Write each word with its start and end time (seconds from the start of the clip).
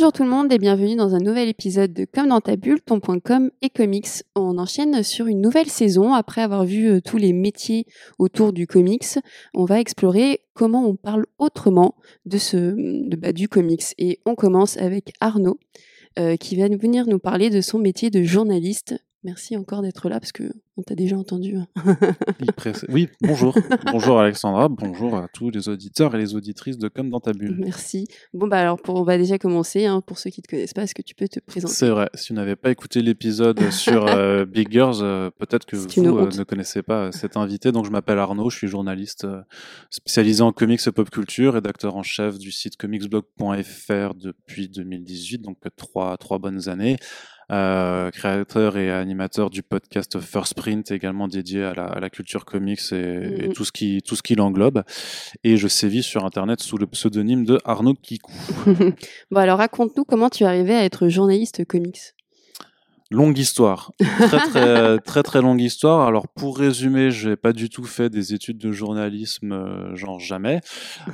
Bonjour 0.00 0.12
tout 0.14 0.22
le 0.22 0.30
monde 0.30 0.50
et 0.50 0.56
bienvenue 0.56 0.96
dans 0.96 1.14
un 1.14 1.18
nouvel 1.18 1.50
épisode 1.50 1.92
de 1.92 2.06
Comme 2.06 2.28
dans 2.28 2.40
ta 2.40 2.56
bulle, 2.56 2.80
ton.com 2.80 3.50
et 3.60 3.68
comics. 3.68 4.08
On 4.34 4.56
enchaîne 4.56 5.02
sur 5.02 5.26
une 5.26 5.42
nouvelle 5.42 5.68
saison. 5.68 6.14
Après 6.14 6.40
avoir 6.40 6.64
vu 6.64 6.88
euh, 6.88 7.00
tous 7.02 7.18
les 7.18 7.34
métiers 7.34 7.84
autour 8.18 8.54
du 8.54 8.66
comics, 8.66 9.18
on 9.52 9.66
va 9.66 9.78
explorer 9.78 10.40
comment 10.54 10.88
on 10.88 10.96
parle 10.96 11.26
autrement 11.36 11.96
de 12.24 12.38
ce, 12.38 13.14
bah, 13.14 13.34
du 13.34 13.46
comics. 13.46 13.94
Et 13.98 14.20
on 14.24 14.36
commence 14.36 14.78
avec 14.78 15.12
Arnaud, 15.20 15.58
euh, 16.18 16.36
qui 16.36 16.56
va 16.56 16.66
venir 16.68 17.06
nous 17.06 17.18
parler 17.18 17.50
de 17.50 17.60
son 17.60 17.78
métier 17.78 18.08
de 18.08 18.22
journaliste. 18.22 18.94
Merci 19.22 19.54
encore 19.54 19.82
d'être 19.82 20.08
là 20.08 20.18
parce 20.18 20.32
que 20.32 20.44
on 20.78 20.82
t'a 20.82 20.94
déjà 20.94 21.14
entendu. 21.18 21.56
hein. 21.56 21.66
Oui, 22.88 23.08
bonjour. 23.20 23.54
bonjour 23.92 24.18
Alexandra, 24.18 24.70
bonjour 24.70 25.14
à 25.14 25.28
tous 25.28 25.50
les 25.50 25.68
auditeurs 25.68 26.14
et 26.14 26.18
les 26.18 26.34
auditrices 26.34 26.78
de 26.78 26.88
Comme 26.88 27.10
dans 27.10 27.20
ta 27.20 27.32
bulle. 27.34 27.56
Merci. 27.58 28.06
Bon 28.32 28.46
bah 28.46 28.58
alors 28.58 28.80
pour, 28.80 28.94
on 28.98 29.02
va 29.02 29.18
déjà 29.18 29.38
commencer. 29.38 29.84
hein. 29.84 30.00
pour 30.00 30.18
ceux 30.18 30.30
qui 30.30 30.40
te 30.40 30.48
connaissent 30.48 30.72
pas, 30.72 30.84
est-ce 30.84 30.94
que 30.94 31.02
tu 31.02 31.14
peux 31.14 31.28
te 31.28 31.38
présenter? 31.38 31.74
C'est 31.74 31.90
vrai, 31.90 32.08
si 32.14 32.30
vous 32.32 32.36
n'avez 32.36 32.56
pas 32.56 32.70
écouté 32.70 33.02
l'épisode 33.02 33.70
sur 33.70 34.06
euh, 34.06 34.46
Big 34.46 34.72
Girls, 34.72 35.00
euh, 35.02 35.30
peut-être 35.38 35.66
que 35.66 35.76
vous 35.76 35.86
euh, 36.18 36.30
ne 36.38 36.44
connaissez 36.44 36.82
pas 36.82 37.12
cet 37.12 37.36
invité. 37.36 37.72
Donc 37.72 37.84
je 37.84 37.90
m'appelle 37.90 38.18
Arnaud, 38.18 38.48
je 38.48 38.56
suis 38.56 38.68
journaliste 38.68 39.26
spécialisé 39.90 40.42
en 40.42 40.52
comics 40.52 40.80
et 40.86 40.92
pop 40.92 41.10
culture, 41.10 41.52
rédacteur 41.54 41.94
en 41.94 42.02
chef 42.02 42.38
du 42.38 42.52
site 42.52 42.78
comicsblog.fr 42.78 44.14
depuis 44.14 44.70
2018, 44.70 45.42
donc 45.42 45.58
trois, 45.76 46.16
trois 46.16 46.38
bonnes 46.38 46.70
années. 46.70 46.96
Euh, 47.50 48.10
créateur 48.12 48.76
et 48.76 48.90
animateur 48.92 49.50
du 49.50 49.62
podcast 49.62 50.20
First 50.20 50.54
Print, 50.54 50.90
également 50.92 51.26
dédié 51.26 51.64
à 51.64 51.74
la, 51.74 51.84
à 51.86 51.98
la 51.98 52.08
culture 52.08 52.44
comics 52.44 52.80
et, 52.92 52.94
et 52.96 53.46
Mhm. 53.48 53.52
tout 53.54 53.64
ce 53.64 53.72
qui 53.72 54.02
tout 54.02 54.14
ce 54.14 54.22
qui 54.22 54.36
l'englobe. 54.36 54.82
Et 55.42 55.56
je 55.56 55.66
sévis 55.66 56.02
sur 56.04 56.24
Internet 56.24 56.60
sous 56.60 56.78
le 56.78 56.86
pseudonyme 56.86 57.44
de 57.44 57.58
Arnaud 57.64 57.94
Kikou. 57.94 58.32
Bon 59.30 59.40
alors 59.40 59.58
raconte-nous 59.58 60.04
comment 60.04 60.28
tu 60.30 60.44
es 60.44 60.46
arrivé 60.46 60.74
à 60.74 60.84
être 60.84 61.08
journaliste 61.08 61.64
comics. 61.64 62.14
Longue 63.12 63.38
histoire, 63.38 63.90
très 63.98 64.38
très 64.38 64.98
très 65.04 65.22
très 65.24 65.40
longue 65.42 65.60
histoire. 65.60 66.06
Alors 66.06 66.28
pour 66.28 66.56
résumer, 66.56 67.10
j'ai 67.10 67.34
pas 67.34 67.52
du 67.52 67.68
tout 67.68 67.82
fait 67.82 68.08
des 68.08 68.34
études 68.34 68.58
de 68.58 68.70
journalisme, 68.70 69.50
euh, 69.50 69.96
genre 69.96 70.20
jamais. 70.20 70.60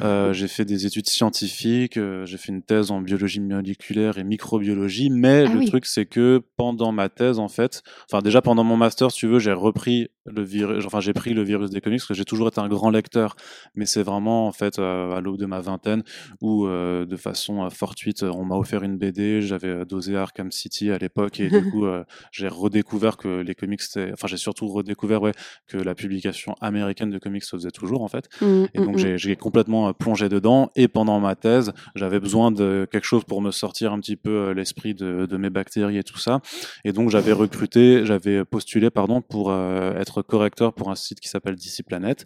Euh, 0.02 0.34
j'ai 0.34 0.46
fait 0.46 0.66
des 0.66 0.84
études 0.84 1.08
scientifiques, 1.08 1.96
euh, 1.96 2.26
j'ai 2.26 2.36
fait 2.36 2.52
une 2.52 2.62
thèse 2.62 2.90
en 2.90 3.00
biologie 3.00 3.40
moléculaire 3.40 4.18
et 4.18 4.24
microbiologie. 4.24 5.08
Mais 5.08 5.44
Ah 5.46 5.52
le 5.54 5.60
oui. 5.60 5.66
truc 5.68 5.86
c'est 5.86 6.04
que 6.04 6.42
pendant 6.58 6.92
ma 6.92 7.08
thèse 7.08 7.38
en 7.38 7.48
fait, 7.48 7.82
enfin 8.10 8.20
déjà 8.20 8.42
pendant 8.42 8.62
mon 8.64 8.76
master, 8.76 9.10
si 9.10 9.20
tu 9.20 9.26
veux, 9.26 9.38
j'ai 9.38 9.54
repris 9.54 10.08
le 10.26 10.42
virus, 10.42 10.84
enfin 10.86 11.00
j'ai 11.00 11.12
pris 11.12 11.34
le 11.34 11.42
virus 11.42 11.70
des 11.70 11.80
comics 11.80 11.98
parce 12.00 12.08
que 12.08 12.14
j'ai 12.14 12.24
toujours 12.24 12.48
été 12.48 12.60
un 12.60 12.68
grand 12.68 12.90
lecteur. 12.90 13.36
Mais 13.74 13.86
c'est 13.86 14.02
vraiment 14.02 14.46
en 14.46 14.52
fait 14.52 14.78
euh, 14.78 15.12
à 15.16 15.20
l'aube 15.20 15.38
de 15.38 15.46
ma 15.46 15.60
vingtaine 15.60 16.02
où 16.40 16.66
euh, 16.66 17.04
de 17.06 17.16
façon 17.16 17.64
euh, 17.64 17.70
fortuite, 17.70 18.22
on 18.22 18.44
m'a 18.44 18.56
offert 18.56 18.82
une 18.82 18.96
BD. 18.96 19.40
J'avais 19.42 19.84
dosé 19.84 20.16
Arkham 20.16 20.50
City 20.52 20.90
à 20.90 20.98
l'époque 20.98 21.40
et 21.40 21.48
du 21.48 21.62
coup 21.70 21.86
euh, 21.86 22.04
j'ai 22.32 22.48
redécouvert 22.48 23.16
que 23.16 23.40
les 23.40 23.54
comics, 23.54 23.80
enfin 24.12 24.26
j'ai 24.26 24.36
surtout 24.36 24.66
redécouvert 24.68 25.22
ouais, 25.22 25.32
que 25.66 25.76
la 25.76 25.94
publication 25.94 26.54
américaine 26.60 27.10
de 27.10 27.18
comics 27.18 27.44
se 27.44 27.56
faisait 27.56 27.70
toujours 27.70 28.02
en 28.02 28.08
fait. 28.08 28.28
Mhm, 28.40 28.68
Et 28.74 28.78
donc 28.78 28.94
mhm. 28.94 28.98
j'ai- 28.98 29.18
j'ai 29.18 29.36
complètement 29.36 29.92
plongé 29.92 30.28
dedans. 30.28 30.70
Et 30.76 30.88
pendant 30.88 31.18
ma 31.20 31.34
thèse, 31.36 31.72
j'avais 31.94 32.20
besoin 32.20 32.50
de 32.50 32.86
quelque 32.90 33.04
chose 33.04 33.24
pour 33.24 33.40
me 33.42 33.50
sortir 33.50 33.92
un 33.92 34.00
petit 34.00 34.16
peu 34.16 34.52
l'esprit 34.52 34.94
de, 34.94 35.26
de 35.26 35.36
mes 35.36 35.50
bactéries 35.50 35.98
et 35.98 36.04
tout 36.04 36.18
ça. 36.18 36.40
Et 36.84 36.92
donc 36.92 37.10
j'avais 37.10 37.32
recruté, 37.32 38.04
j'avais 38.04 38.44
postulé 38.44 38.90
pardon 38.90 39.20
pour 39.22 39.50
euh, 39.50 39.94
être 39.98 40.15
correcteur 40.22 40.74
pour 40.74 40.90
un 40.90 40.94
site 40.94 41.20
qui 41.20 41.28
s'appelle 41.28 41.56
DC 41.56 41.82
Planet. 41.86 42.24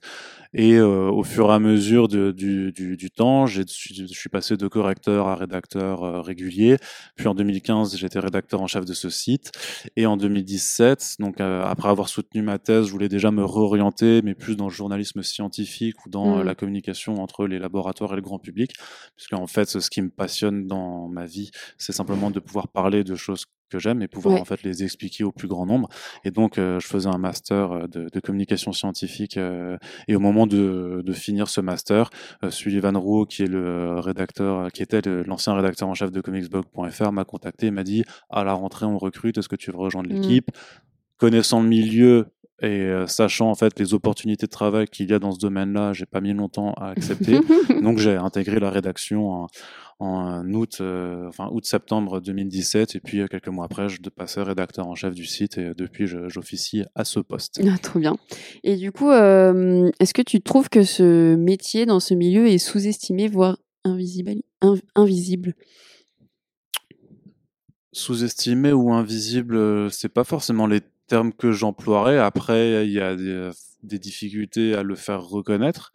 Et 0.53 0.75
euh, 0.77 1.09
au 1.11 1.23
fur 1.23 1.51
et 1.51 1.55
à 1.55 1.59
mesure 1.59 2.09
de- 2.09 2.33
du, 2.33 2.73
du, 2.73 2.97
du 2.97 3.11
temps, 3.11 3.47
j'ai- 3.47 3.65
je 3.67 4.07
suis- 4.07 4.29
passé 4.31 4.57
de 4.57 4.69
correcteur 4.69 5.27
à 5.29 5.35
rédacteur 5.37 6.05
euh, 6.05 6.21
régulier. 6.21 6.77
Puis 7.17 7.27
en 7.29 7.35
2015, 7.35 7.97
j'étais 7.97 8.19
rédacteur 8.21 8.61
en 8.63 8.67
chef 8.69 8.85
de 8.85 8.93
ce 8.95 9.11
site. 9.11 9.51
Et 9.97 10.07
en 10.07 10.17
2017, 10.17 11.17
donc 11.19 11.41
euh, 11.41 11.63
après 11.65 11.89
avoir 11.89 12.09
soutenu 12.09 12.43
ma 12.43 12.59
thèse, 12.59 12.87
je 12.87 12.93
voulais 12.93 13.09
déjà 13.09 13.31
me 13.31 13.45
réorienter, 13.45 14.23
mais 14.23 14.35
plus 14.35 14.57
dans 14.57 14.67
le 14.69 14.71
journalisme 14.75 15.23
scientifique 15.23 16.07
ou 16.07 16.11
dans 16.11 16.39
Mhm. 16.39 16.43
la 16.45 16.55
communication 16.55 17.15
entre 17.23 17.47
les 17.47 17.59
laboratoires 17.59 18.13
et 18.13 18.17
le 18.17 18.23
grand 18.23 18.39
public. 18.39 18.73
Puisque 19.17 19.33
en 19.35 19.47
fait, 19.47 19.69
ce 19.81 19.91
qui 19.91 20.03
me 20.03 20.11
passionne 20.11 20.67
dans 20.67 21.09
ma 21.09 21.27
vie, 21.27 21.51
c'est 21.79 21.93
simplement 21.93 22.31
de 22.31 22.41
pouvoir 22.41 22.69
parler 22.69 23.05
de 23.05 23.15
choses 23.17 23.47
que 23.71 23.79
j'aime 23.79 24.03
et 24.03 24.09
pouvoir 24.09 24.35
Ouais. 24.35 24.41
en 24.43 24.45
fait 24.45 24.63
les 24.63 24.83
expliquer 24.85 25.25
au 25.25 25.33
plus 25.33 25.49
grand 25.49 25.65
nombre. 25.65 25.89
Et 26.25 26.31
donc, 26.31 26.59
euh, 26.59 26.79
je 26.81 26.87
faisais 26.87 27.09
un 27.09 27.17
master 27.19 27.73
euh, 27.73 27.87
de, 27.87 28.09
de 28.13 28.21
communication 28.21 28.73
scientifique. 28.73 29.37
euh, 29.39 29.79
et 30.09 30.15
au 30.17 30.21
moment 30.21 30.47
de, 30.47 31.03
de 31.05 31.13
finir 31.15 31.49
ce 31.49 31.61
master, 31.63 32.11
euh, 32.45 32.51
Sullivan 32.51 32.97
Roux, 32.99 33.25
qui 33.25 33.45
est 33.45 33.47
le 33.47 33.99
rédacteur, 34.01 34.71
qui 34.73 34.83
était 34.83 35.01
l'ancien 35.25 35.55
rédacteur 35.55 35.89
en 35.89 35.95
chef 35.95 36.11
de 36.11 36.21
comicsblog.fr, 36.21 37.13
m'a 37.13 37.25
contacté 37.25 37.67
et 37.67 37.71
m'a 37.71 37.85
dit 37.85 38.05
à 38.29 38.45
la 38.45 38.53
rentrée, 38.53 38.85
on 38.87 38.99
recrute. 38.99 39.39
Est-ce 39.39 39.49
que 39.49 39.57
tu 39.57 39.71
veux 39.71 39.79
rejoindre 39.79 40.11
Mhm. 40.11 40.17
l'équipe? 40.17 40.51
Connaissant 41.17 41.63
le 41.63 41.69
milieu 41.69 42.27
et 42.63 42.81
euh, 42.83 43.07
sachant 43.07 43.51
en 43.51 43.55
fait 43.55 43.79
les 43.79 43.95
opportunités 43.95 44.47
de 44.47 44.51
travail 44.51 44.87
qu'il 44.87 45.11
y 45.11 45.15
a 45.15 45.19
dans 45.19 45.33
ce 45.33 45.39
domaine-là, 45.39 45.93
j'ai 45.93 46.07
pas 46.07 46.21
mis 46.21 46.33
longtemps 46.35 46.73
à 46.75 46.89
accepter. 46.91 47.39
Donc 47.83 47.99
j'ai 47.99 48.17
intégré 48.17 48.61
la 48.61 48.71
rédaction 48.71 49.31
en, 49.33 49.47
en 49.99 50.53
août, 50.53 50.79
euh, 50.81 51.27
enfin 51.29 51.49
août-septembre 51.53 52.21
2017, 52.21 52.97
et 52.97 53.01
puis 53.01 53.21
euh, 53.21 53.27
quelques 53.29 53.49
mois 53.49 53.65
après, 53.67 53.89
je 53.89 53.99
passais 54.15 54.43
rédacteur 54.43 54.87
en 54.89 54.95
chef 54.95 55.15
du 55.15 55.25
site, 55.25 55.59
et 55.59 55.67
euh, 55.67 55.75
depuis, 55.75 56.07
j'officie 56.07 56.85
à 56.95 57.05
ce 57.05 57.21
poste. 57.21 57.61
Ah, 57.67 57.79
trop 57.79 57.99
bien. 57.99 58.17
Et 58.65 58.77
du 58.77 58.93
coup, 58.93 59.11
euh, 59.11 59.91
est-ce 60.01 60.15
que 60.15 60.23
tu 60.23 60.41
trouves 60.41 60.69
que 60.69 60.83
ce 60.83 61.35
métier 61.37 61.87
dans 61.87 62.01
ce 62.01 62.15
milieu 62.15 62.47
est 62.47 62.59
sous-estimé, 62.59 63.29
voire 63.29 63.59
invisible, 63.85 64.33
in- 64.61 64.77
invisible? 64.95 65.55
Sous-estimé 67.93 68.73
ou 68.73 68.93
invisible, 68.93 69.57
euh, 69.57 69.89
c'est 69.91 70.09
pas 70.09 70.23
forcément 70.25 70.67
les 70.69 70.81
termes 71.11 71.33
que 71.33 71.51
j'emploierais. 71.51 72.19
Après, 72.19 72.87
il 72.87 72.93
y 72.93 73.01
a 73.01 73.17
des, 73.17 73.51
des 73.83 73.99
difficultés 73.99 74.75
à 74.75 74.83
le 74.83 74.95
faire 74.95 75.23
reconnaître. 75.23 75.93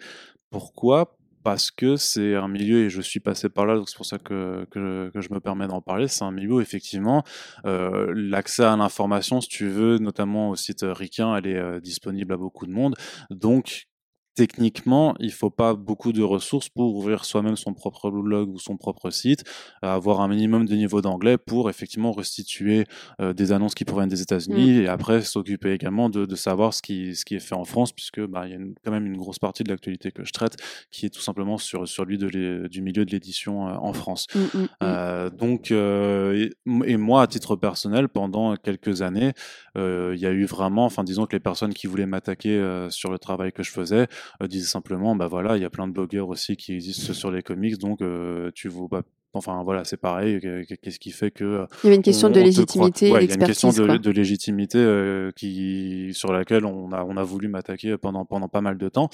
Pourquoi? 0.50 1.18
Parce 1.44 1.72
que 1.72 1.96
c'est 1.96 2.36
un 2.36 2.48
milieu, 2.48 2.86
et 2.86 2.90
je 2.90 3.02
suis 3.02 3.20
passé 3.20 3.50
par 3.50 3.66
là, 3.66 3.76
donc 3.76 3.88
c'est 3.88 3.96
pour 3.96 4.06
ça 4.06 4.18
que, 4.18 4.66
que, 4.72 5.12
je 5.14 5.32
me 5.32 5.40
permets 5.40 5.68
d'en 5.68 5.80
parler, 5.80 6.08
c'est 6.08 6.24
un 6.24 6.32
milieu 6.32 6.54
où 6.54 6.60
effectivement, 6.60 7.24
euh, 7.66 8.12
l'accès 8.16 8.64
à 8.64 8.76
l'information, 8.76 9.42
si 9.42 9.48
tu 9.48 9.68
veux, 9.68 10.00
notamment 10.00 10.50
au 10.50 10.56
site 10.56 10.84
Ricain, 10.84 11.36
elle 11.36 11.48
est 11.48 11.56
euh, 11.56 11.80
disponible 11.80 12.34
à 12.34 12.38
beaucoup 12.38 12.66
de 12.66 12.72
monde. 12.72 12.96
Donc, 13.30 13.88
techniquement, 14.36 15.16
il 15.20 15.32
faut 15.32 15.50
pas 15.50 15.74
beaucoup 15.74 16.12
de 16.12 16.22
ressources 16.22 16.70
pour 16.70 16.96
ouvrir 16.96 17.24
soi-même 17.26 17.56
son 17.56 17.74
propre 17.74 18.12
blog 18.12 18.50
ou 18.50 18.60
son 18.60 18.76
propre 18.78 19.10
site, 19.10 19.44
euh, 19.84 19.88
avoir 19.96 20.20
un 20.22 20.28
minimum 20.28 20.66
de 20.66 20.76
niveau 20.76 21.02
d'anglais 21.02 21.38
pour 21.38 21.70
effectivement 21.70 22.12
restituer 22.12 22.86
euh, 23.22 23.34
des 23.34 23.52
annonces 23.54 23.76
qui 23.76 23.86
proviennent 23.86 24.10
des 24.10 24.22
États-Unis 24.22 24.80
et 24.80 24.88
après 24.88 25.22
s'occuper 25.22 25.72
également 25.72 26.10
de, 26.10 26.26
de 26.26 26.36
savoir 26.36 26.74
ce 26.74 26.82
qui, 26.82 27.16
ce 27.16 27.24
qui 27.26 27.36
est 27.36 27.40
fait 27.40 27.56
en 27.56 27.64
France, 27.64 27.94
puisque 27.94 28.20
bah, 28.26 28.44
il 28.46 28.52
y 28.52 28.54
a 28.54 28.58
une- 28.58 28.76
quand 28.84 28.92
même 28.92 29.06
une 29.06 29.18
grosse 29.18 29.40
partie 29.40 29.64
de 29.64 29.70
l'actualité 29.70 30.12
que 30.12 30.26
je 30.26 30.32
traite 30.34 30.58
qui 30.92 31.06
est 31.06 31.10
tout 31.10 31.22
simplement 31.22 31.58
sur, 31.58 31.88
sur 31.88 32.04
lui 32.06 32.18
de 32.18 32.68
du 32.68 32.82
milieu 32.82 33.06
de 33.06 33.12
l'édition 33.12 33.68
euh, 33.70 33.76
en 33.80 33.94
France. 33.94 34.28
Mm, 34.36 34.40
mm, 34.40 34.62
mm. 34.64 34.68
Euh, 34.84 35.30
donc, 35.30 35.72
et, 35.72 36.50
et 36.86 36.98
moi, 36.98 37.22
à 37.22 37.28
titre 37.28 37.56
personnel, 37.56 38.10
pendant 38.10 38.56
quelques 38.58 39.02
années, 39.02 39.32
il 39.76 40.18
y 40.18 40.26
a 40.26 40.32
eu 40.32 40.46
vraiment, 40.46 40.86
enfin, 40.86 41.04
disons 41.04 41.26
que 41.26 41.36
les 41.36 41.40
personnes 41.40 41.74
qui 41.74 41.88
voulaient 41.88 42.06
m'attaquer 42.06 42.88
sur 42.90 43.12
le 43.12 43.20
travail 43.20 43.52
que 43.52 43.64
je 43.64 43.72
faisais 43.72 44.08
euh, 44.42 44.48
disaient 44.48 44.66
simplement, 44.68 45.16
bah 45.16 45.28
voilà, 45.28 45.58
il 45.58 45.62
y 45.62 45.66
a 45.66 45.70
plein 45.70 45.88
de 45.88 45.94
blogueurs 45.94 46.30
aussi 46.30 46.56
qui 46.58 46.74
existent 46.74 47.14
sur 47.14 47.32
les 47.32 47.42
comics, 47.44 47.78
donc 47.78 48.02
euh, 48.02 48.52
tu 48.54 48.70
vaux 48.70 48.88
pas. 48.88 49.02
Enfin 49.38 49.64
voilà, 49.66 49.84
c'est 49.84 49.98
pareil. 49.98 50.40
que- 50.40 50.64
que- 50.64 50.76
Qu'est-ce 50.76 50.98
qui 50.98 51.12
fait 51.12 51.30
que 51.30 51.66
Il 51.84 51.88
y 51.88 51.88
avait 51.88 51.96
une 51.98 52.02
question 52.02 52.30
on- 52.30 52.32
de 52.32 52.40
légitimité, 52.40 53.12
ouais, 53.12 53.26
il 53.26 53.28
y 53.30 53.32
a 53.32 53.36
une 53.36 53.44
question 53.44 53.68
de, 53.70 54.10
légitimité 54.12 54.78
euh, 54.78 55.30
qui 55.36 56.12
sur 56.14 56.32
laquelle 56.32 56.64
on 56.66 56.90
a 56.94 57.04
on 57.04 57.18
a 57.18 57.24
voulu 57.24 57.50
m'attaquer 57.50 57.98
pendant 57.98 58.24
pendant 58.24 58.48
pas 58.48 58.62
mal 58.62 58.78
de 58.78 58.88
temps. 58.88 59.10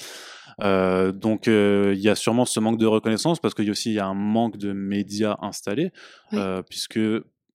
Euh, 0.62 1.10
donc 1.10 1.48
euh, 1.48 1.92
il 1.96 2.00
y 2.00 2.08
a 2.08 2.14
sûrement 2.14 2.44
ce 2.44 2.60
manque 2.60 2.78
de 2.78 2.86
reconnaissance 2.86 3.40
parce 3.40 3.52
qu'il 3.54 3.64
y 3.64 3.68
a 3.68 3.72
aussi 3.72 3.90
il 3.90 3.94
y 3.94 3.98
a 3.98 4.06
un 4.06 4.14
manque 4.14 4.58
de 4.58 4.72
médias 4.72 5.36
installés 5.40 5.90
Oui. 6.32 6.38
puisque 6.68 7.00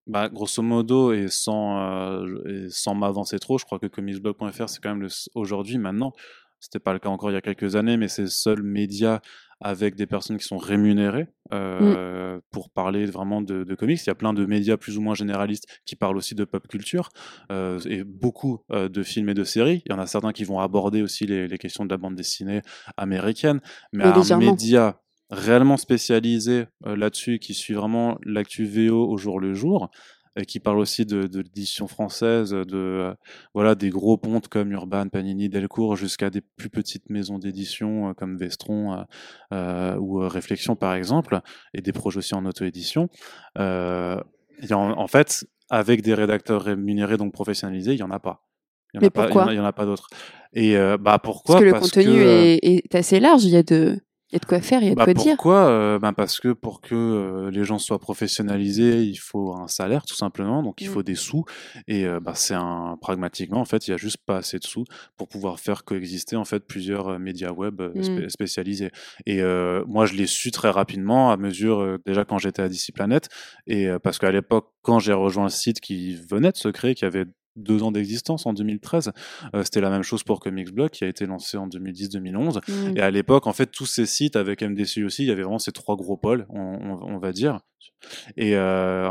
bah, 0.07 0.27
grosso 0.29 0.61
modo 0.61 1.13
et 1.13 1.27
sans 1.29 1.79
euh, 1.79 2.25
et 2.49 2.65
sans 2.69 2.95
m'avancer 2.95 3.39
trop, 3.39 3.57
je 3.57 3.65
crois 3.65 3.79
que 3.79 3.87
comicsblog.fr 3.87 4.67
c'est 4.67 4.81
quand 4.81 4.93
même 4.95 5.07
aujourd'hui 5.35 5.77
maintenant 5.77 6.11
c'était 6.59 6.79
pas 6.79 6.93
le 6.93 6.99
cas 6.99 7.09
encore 7.09 7.31
il 7.31 7.33
y 7.33 7.37
a 7.37 7.41
quelques 7.41 7.75
années, 7.75 7.97
mais 7.97 8.07
c'est 8.07 8.23
le 8.23 8.27
seul 8.27 8.63
média 8.63 9.21
avec 9.59 9.95
des 9.95 10.05
personnes 10.05 10.37
qui 10.37 10.45
sont 10.45 10.57
rémunérées 10.57 11.27
euh, 11.53 12.39
pour 12.51 12.69
parler 12.69 13.05
vraiment 13.05 13.41
de, 13.41 13.63
de 13.63 13.75
comics. 13.75 13.99
Il 14.03 14.07
y 14.07 14.11
a 14.11 14.15
plein 14.15 14.33
de 14.33 14.45
médias 14.45 14.77
plus 14.77 14.97
ou 14.97 15.01
moins 15.01 15.15
généralistes 15.15 15.65
qui 15.85 15.95
parlent 15.95 16.17
aussi 16.17 16.35
de 16.35 16.45
pop 16.45 16.67
culture 16.67 17.09
euh, 17.51 17.79
et 17.89 18.03
beaucoup 18.03 18.59
euh, 18.71 18.87
de 18.87 19.01
films 19.03 19.29
et 19.29 19.33
de 19.33 19.43
séries. 19.43 19.81
Il 19.85 19.91
y 19.91 19.95
en 19.95 19.99
a 19.99 20.05
certains 20.05 20.31
qui 20.31 20.43
vont 20.43 20.59
aborder 20.59 21.01
aussi 21.01 21.25
les, 21.25 21.47
les 21.47 21.57
questions 21.57 21.85
de 21.85 21.89
la 21.89 21.97
bande 21.97 22.15
dessinée 22.15 22.61
américaine, 22.97 23.59
mais 23.93 24.03
un 24.03 24.15
légèrement. 24.15 24.51
média 24.51 25.01
réellement 25.29 25.75
spécialisé 25.75 26.67
là-dessus 26.85 27.39
qui 27.39 27.53
suit 27.53 27.73
vraiment 27.73 28.17
l'actu 28.23 28.65
VO 28.65 29.09
au 29.09 29.17
jour 29.17 29.41
le 29.41 29.53
jour. 29.53 29.89
Qui 30.45 30.59
parle 30.59 30.79
aussi 30.79 31.05
de, 31.05 31.27
de 31.27 31.39
l'édition 31.39 31.87
française, 31.87 32.51
de 32.51 33.15
voilà 33.53 33.75
des 33.75 33.89
gros 33.89 34.17
pontes 34.17 34.47
comme 34.47 34.71
Urban, 34.71 35.07
Panini, 35.09 35.49
Delcourt, 35.49 35.95
jusqu'à 35.95 36.29
des 36.29 36.41
plus 36.41 36.69
petites 36.69 37.09
maisons 37.09 37.39
d'édition 37.39 38.13
comme 38.15 38.37
Vestron 38.37 39.05
ou 39.51 40.19
Réflexion 40.27 40.75
par 40.75 40.93
exemple, 40.93 41.41
et 41.73 41.81
des 41.81 41.91
projets 41.91 42.19
aussi 42.19 42.35
en 42.35 42.45
auto-édition. 42.45 43.09
en, 43.57 44.21
en 44.71 45.07
fait, 45.07 45.45
avec 45.69 46.01
des 46.01 46.13
rédacteurs 46.13 46.63
rémunérés 46.63 47.17
donc 47.17 47.33
professionnalisés, 47.33 47.93
il 47.93 47.99
y 47.99 48.03
en 48.03 48.11
a 48.11 48.19
pas. 48.19 48.43
Il 48.93 49.01
y 49.01 49.05
en 49.05 49.07
a 49.07 49.11
pas, 49.11 49.27
il 49.51 49.57
y 49.57 49.59
en 49.59 49.65
a, 49.65 49.73
pas 49.73 49.85
d'autres. 49.85 50.07
Et 50.53 50.75
bah 50.99 51.19
pourquoi? 51.19 51.55
Parce 51.55 51.61
que 51.61 51.69
le 51.69 51.79
contenu 51.79 52.21
est, 52.21 52.59
est, 52.63 52.95
assez 52.95 53.19
large. 53.19 53.43
Il 53.43 53.51
y 53.51 53.57
a 53.57 53.63
de 53.63 53.99
il 54.29 54.35
y 54.35 54.35
a 54.35 54.39
de 54.39 54.45
quoi 54.45 54.59
faire, 54.59 54.81
il 54.81 54.87
y 54.87 54.87
a 54.89 54.91
de 54.91 54.95
bah 54.95 55.05
quoi 55.05 55.13
dire. 55.13 55.35
Pourquoi 55.35 55.67
euh, 55.69 55.99
bah 55.99 56.11
Parce 56.11 56.41
que 56.41 56.51
pour 56.51 56.81
que 56.81 56.95
euh, 56.95 57.49
les 57.49 57.63
gens 57.63 57.79
soient 57.79 57.99
professionnalisés, 57.99 59.03
il 59.03 59.15
faut 59.15 59.55
un 59.55 59.69
salaire 59.69 60.05
tout 60.05 60.15
simplement, 60.15 60.61
donc 60.63 60.81
il 60.81 60.89
mmh. 60.89 60.93
faut 60.93 61.03
des 61.03 61.15
sous. 61.15 61.45
Et 61.87 62.05
euh, 62.05 62.19
bah, 62.19 62.33
c'est 62.35 62.53
un 62.53 62.97
pragmatiquement 62.99 63.61
en 63.61 63.65
fait, 63.65 63.87
il 63.87 63.91
y 63.91 63.93
a 63.93 63.97
juste 63.97 64.17
pas 64.25 64.37
assez 64.37 64.59
de 64.59 64.65
sous 64.65 64.83
pour 65.15 65.29
pouvoir 65.29 65.61
faire 65.61 65.85
coexister 65.85 66.35
en 66.35 66.43
fait 66.43 66.59
plusieurs 66.67 67.19
médias 67.19 67.51
web 67.51 67.81
mmh. 67.81 68.27
spécialisés. 68.27 68.91
Et 69.25 69.41
moi, 69.87 70.05
je 70.05 70.15
l'ai 70.15 70.27
su 70.27 70.51
très 70.51 70.69
rapidement 70.69 71.31
à 71.31 71.37
mesure 71.37 71.97
déjà 72.05 72.25
quand 72.25 72.37
j'étais 72.37 72.61
à 72.61 72.67
DC 72.67 72.91
Planet, 72.93 73.29
et 73.65 73.87
parce 74.03 74.19
qu'à 74.19 74.31
l'époque, 74.31 74.73
quand 74.81 74.99
j'ai 74.99 75.13
rejoint 75.13 75.45
le 75.45 75.49
site 75.49 75.79
qui 75.79 76.15
venait 76.15 76.51
de 76.51 76.57
se 76.57 76.67
créer, 76.67 76.95
qui 76.95 77.05
avait 77.05 77.25
deux 77.57 77.83
ans 77.83 77.91
d'existence 77.91 78.45
en 78.45 78.53
2013. 78.53 79.11
Euh, 79.53 79.63
c'était 79.63 79.81
la 79.81 79.89
même 79.89 80.03
chose 80.03 80.23
pour 80.23 80.39
Comicsblog 80.39 80.91
qui 80.91 81.03
a 81.03 81.07
été 81.07 81.25
lancé 81.25 81.57
en 81.57 81.67
2010-2011. 81.67 82.59
Mmh. 82.67 82.97
Et 82.97 83.01
à 83.01 83.11
l'époque, 83.11 83.47
en 83.47 83.53
fait, 83.53 83.67
tous 83.67 83.85
ces 83.85 84.05
sites 84.05 84.35
avec 84.35 84.61
MDC 84.61 85.03
aussi, 85.03 85.23
il 85.23 85.27
y 85.27 85.31
avait 85.31 85.43
vraiment 85.43 85.59
ces 85.59 85.71
trois 85.71 85.95
gros 85.95 86.17
pôles, 86.17 86.45
on, 86.49 87.17
va 87.17 87.31
dire. 87.31 87.59
Et, 88.37 88.55
euh, 88.55 89.09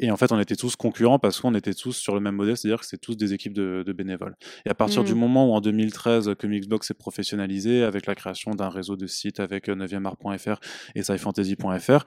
et 0.00 0.10
en 0.10 0.16
fait, 0.16 0.32
on 0.32 0.40
était 0.40 0.56
tous 0.56 0.74
concurrents 0.74 1.20
parce 1.20 1.40
qu'on 1.40 1.54
était 1.54 1.72
tous 1.72 1.92
sur 1.92 2.14
le 2.14 2.20
même 2.20 2.34
modèle, 2.34 2.56
c'est-à-dire 2.56 2.80
que 2.80 2.86
c'est 2.86 2.98
tous 2.98 3.16
des 3.16 3.32
équipes 3.32 3.54
de, 3.54 3.84
bénévoles. 3.96 4.34
Et 4.66 4.70
à 4.70 4.74
partir 4.74 5.04
du 5.04 5.14
mmh. 5.14 5.18
moment 5.18 5.50
où 5.50 5.54
en 5.54 5.60
2013, 5.60 6.34
Comicsblog 6.38 6.82
s'est 6.82 6.94
professionnalisé 6.94 7.84
avec 7.84 8.06
la 8.06 8.14
création 8.14 8.54
d'un 8.54 8.68
réseau 8.68 8.96
de 8.96 9.06
sites 9.06 9.38
avec 9.38 9.68
9eart.fr 9.68 10.48
euh, 10.48 10.54
et 10.96 11.02
scifantasy.fr, 11.04 12.04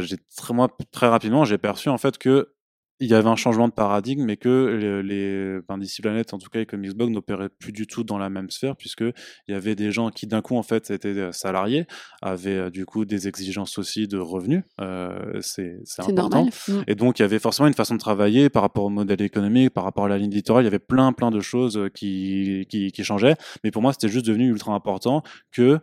j'ai 0.00 0.16
très, 0.36 0.54
moi, 0.54 0.76
très 0.90 1.08
rapidement, 1.08 1.44
j'ai 1.44 1.58
perçu 1.58 1.88
en 1.88 1.98
fait 1.98 2.18
que 2.18 2.52
il 3.00 3.08
y 3.08 3.14
avait 3.14 3.28
un 3.28 3.36
changement 3.36 3.66
de 3.66 3.72
paradigme, 3.72 4.24
mais 4.24 4.36
que 4.36 5.02
les, 5.02 5.02
les 5.02 5.60
DC 5.78 6.02
Planet, 6.02 6.34
en 6.34 6.38
tout 6.38 6.50
cas, 6.50 6.60
et 6.60 6.66
Comicsblog 6.66 7.10
n'opéraient 7.10 7.48
plus 7.48 7.72
du 7.72 7.86
tout 7.86 8.04
dans 8.04 8.18
la 8.18 8.28
même 8.28 8.50
sphère, 8.50 8.76
puisque 8.76 9.00
il 9.00 9.52
y 9.52 9.54
avait 9.54 9.74
des 9.74 9.90
gens 9.90 10.10
qui, 10.10 10.26
d'un 10.26 10.42
coup, 10.42 10.56
en 10.56 10.62
fait, 10.62 10.90
étaient 10.90 11.08
euh, 11.08 11.32
salariés, 11.32 11.86
avaient 12.20 12.56
euh, 12.56 12.70
du 12.70 12.84
coup 12.84 13.06
des 13.06 13.26
exigences 13.26 13.78
aussi 13.78 14.06
de 14.06 14.18
revenus. 14.18 14.64
Euh, 14.82 15.40
c'est 15.40 15.80
important. 15.98 16.44
Mm. 16.68 16.82
Et 16.86 16.94
donc, 16.94 17.18
il 17.18 17.22
y 17.22 17.24
avait 17.24 17.38
forcément 17.38 17.68
une 17.68 17.74
façon 17.74 17.94
de 17.94 18.00
travailler 18.00 18.50
par 18.50 18.62
rapport 18.62 18.84
au 18.84 18.90
modèle 18.90 19.22
économique, 19.22 19.70
par 19.70 19.84
rapport 19.84 20.04
à 20.04 20.08
la 20.08 20.18
ligne 20.18 20.30
éditoriale. 20.30 20.64
Il 20.64 20.66
y 20.66 20.68
avait 20.68 20.78
plein, 20.78 21.14
plein 21.14 21.30
de 21.30 21.40
choses 21.40 21.88
qui, 21.94 22.66
qui, 22.68 22.92
qui 22.92 23.04
changeaient. 23.04 23.36
Mais 23.64 23.70
pour 23.70 23.80
moi, 23.80 23.94
c'était 23.94 24.10
juste 24.10 24.26
devenu 24.26 24.48
ultra 24.50 24.74
important 24.74 25.22
que 25.52 25.80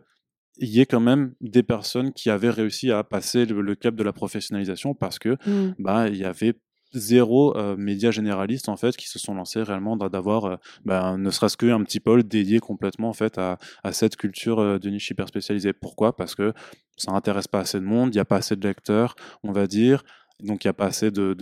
il 0.59 0.69
y 0.69 0.81
ait 0.81 0.85
quand 0.85 0.99
même 0.99 1.33
des 1.39 1.63
personnes 1.63 2.13
qui 2.13 2.29
avaient 2.29 2.49
réussi 2.49 2.91
à 2.91 3.03
passer 3.03 3.45
le, 3.45 3.75
cap 3.75 3.95
de 3.95 4.03
la 4.03 4.13
professionnalisation 4.13 4.95
parce 4.95 5.19
que 5.19 5.37
mm. 5.45 5.75
bah 5.77 6.09
il 6.09 6.17
y 6.17 6.25
avait 6.25 6.55
zéro 6.93 7.55
euh, 7.57 7.75
média 7.77 8.11
généraliste 8.11 8.69
en 8.69 8.77
fait 8.77 8.95
qui 8.95 9.07
se 9.07 9.19
sont 9.19 9.33
lancés 9.33 9.61
réellement 9.61 9.97
d'avoir 9.97 10.45
euh, 10.45 10.55
ben, 10.85 11.17
ne 11.17 11.29
serait-ce 11.29 11.57
qu'un 11.57 11.83
petit 11.83 11.99
pôle 11.99 12.23
dédié 12.23 12.59
complètement 12.59 13.09
en 13.09 13.13
fait 13.13 13.37
à, 13.37 13.57
cette 13.91 14.15
culture 14.15 14.59
euh, 14.59 14.79
de 14.79 14.89
niche 14.89 15.09
hyper 15.09 15.27
spécialisée. 15.27 15.73
Pourquoi? 15.73 16.15
Parce 16.15 16.35
que 16.35 16.53
ça 16.97 17.11
n'intéresse 17.11 17.47
pas 17.47 17.59
assez 17.59 17.79
de 17.79 17.85
monde, 17.85 18.13
il 18.13 18.17
n'y 18.17 18.21
a 18.21 18.25
pas 18.25 18.37
assez 18.37 18.55
de 18.55 18.67
lecteurs, 18.67 19.15
on 19.43 19.51
va 19.51 19.67
dire. 19.67 20.03
Donc 20.39 20.63
il 20.63 20.67
n'y 20.67 20.69
a 20.69 20.73
pas 20.73 20.85
assez 20.85 21.09
de, 21.09 21.33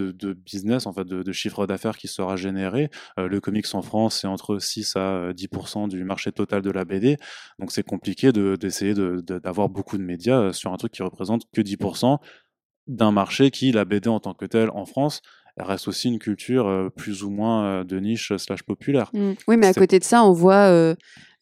business, 0.46 0.86
en 0.86 0.94
fait, 0.94 1.04
de, 1.06 1.32
chiffre 1.34 1.68
d'affaires 1.68 1.98
qui 1.98 2.08
sera 2.08 2.38
généré. 2.38 2.90
le 3.18 3.42
comics 3.42 3.66
en 3.74 3.82
France, 3.82 4.22
c'est 4.22 4.28
entre 4.28 4.58
6 4.58 4.96
à 4.96 5.34
10% 5.34 5.90
du 5.90 6.06
marché 6.06 6.32
total 6.32 6.62
de 6.62 6.72
la 6.72 6.86
BD. 6.86 7.18
Donc 7.60 7.74
c'est 7.74 7.84
compliqué 7.84 8.32
d'essayer 8.32 8.94
d'avoir 8.94 9.68
beaucoup 9.68 9.98
de 9.98 10.04
médias 10.04 10.54
sur 10.54 10.72
un 10.72 10.78
truc 10.78 10.94
qui 10.94 11.04
représente 11.04 11.44
que 11.52 11.60
10% 11.60 12.20
d'un 12.88 13.12
marché 13.12 13.52
qui, 13.52 13.72
la 13.72 13.86
BD 13.86 14.10
en 14.10 14.20
tant 14.20 14.34
que 14.34 14.46
telle 14.46 14.70
en 14.72 14.86
France, 14.86 15.22
reste 15.58 15.88
aussi 15.88 16.10
une 16.10 16.20
culture 16.20 16.68
euh, 16.68 16.90
plus 16.90 17.24
ou 17.24 17.30
moins 17.30 17.66
euh, 17.66 17.84
de 17.84 18.00
niche 18.00 18.36
slash 18.38 18.64
populaire. 18.64 19.10
Mmh. 19.14 19.32
Oui, 19.48 19.58
mais 19.58 19.68
à 19.68 19.74
côté 19.74 20.00
de 20.00 20.04
ça, 20.04 20.24
on 20.24 20.34
voit 20.34 20.70
euh, 20.70 20.96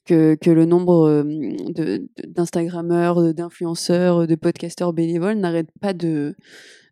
que, 0.05 0.35
que, 0.35 0.51
le 0.51 0.65
nombre 0.65 1.25
d'Instagrammeurs, 2.27 3.33
d'influenceurs, 3.33 4.27
de 4.27 4.35
podcasteurs 4.35 4.93
bénévoles 4.93 5.37
n'arrête 5.37 5.69
pas 5.81 5.93
de 5.93 6.35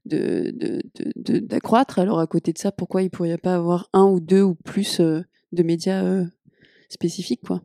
d'accroître. 0.05 1.99
Alors 1.99 2.19
à 2.19 2.25
côté 2.25 2.53
de 2.53 2.57
ça, 2.57 2.71
pourquoi 2.71 3.03
il 3.03 3.05
ne 3.05 3.09
pourrait 3.09 3.37
pas 3.37 3.53
avoir 3.53 3.87
un 3.93 4.05
ou 4.05 4.19
deux 4.19 4.41
ou 4.41 4.55
plus 4.55 4.99
de 4.99 5.63
médias 5.63 6.23
spécifiques 6.89 7.41
quoi? 7.45 7.61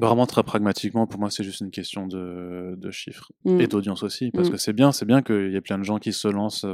Vraiment 0.00 0.26
très 0.26 0.42
pragmatiquement, 0.42 1.06
pour 1.06 1.20
moi, 1.20 1.30
c'est 1.30 1.44
juste 1.44 1.60
une 1.60 1.70
question 1.70 2.06
de, 2.06 2.74
de 2.76 2.90
chiffres 2.90 3.30
mmh. 3.44 3.60
et 3.60 3.66
d'audience 3.66 4.02
aussi, 4.02 4.30
parce 4.30 4.48
mmh. 4.48 4.52
que 4.52 4.56
c'est 4.56 4.72
bien, 4.72 4.92
c'est 4.92 5.06
bien 5.06 5.22
qu'il 5.22 5.52
y 5.52 5.56
ait 5.56 5.60
plein 5.60 5.78
de 5.78 5.84
gens 5.84 5.98
qui 5.98 6.12
se 6.12 6.28
lancent 6.28 6.66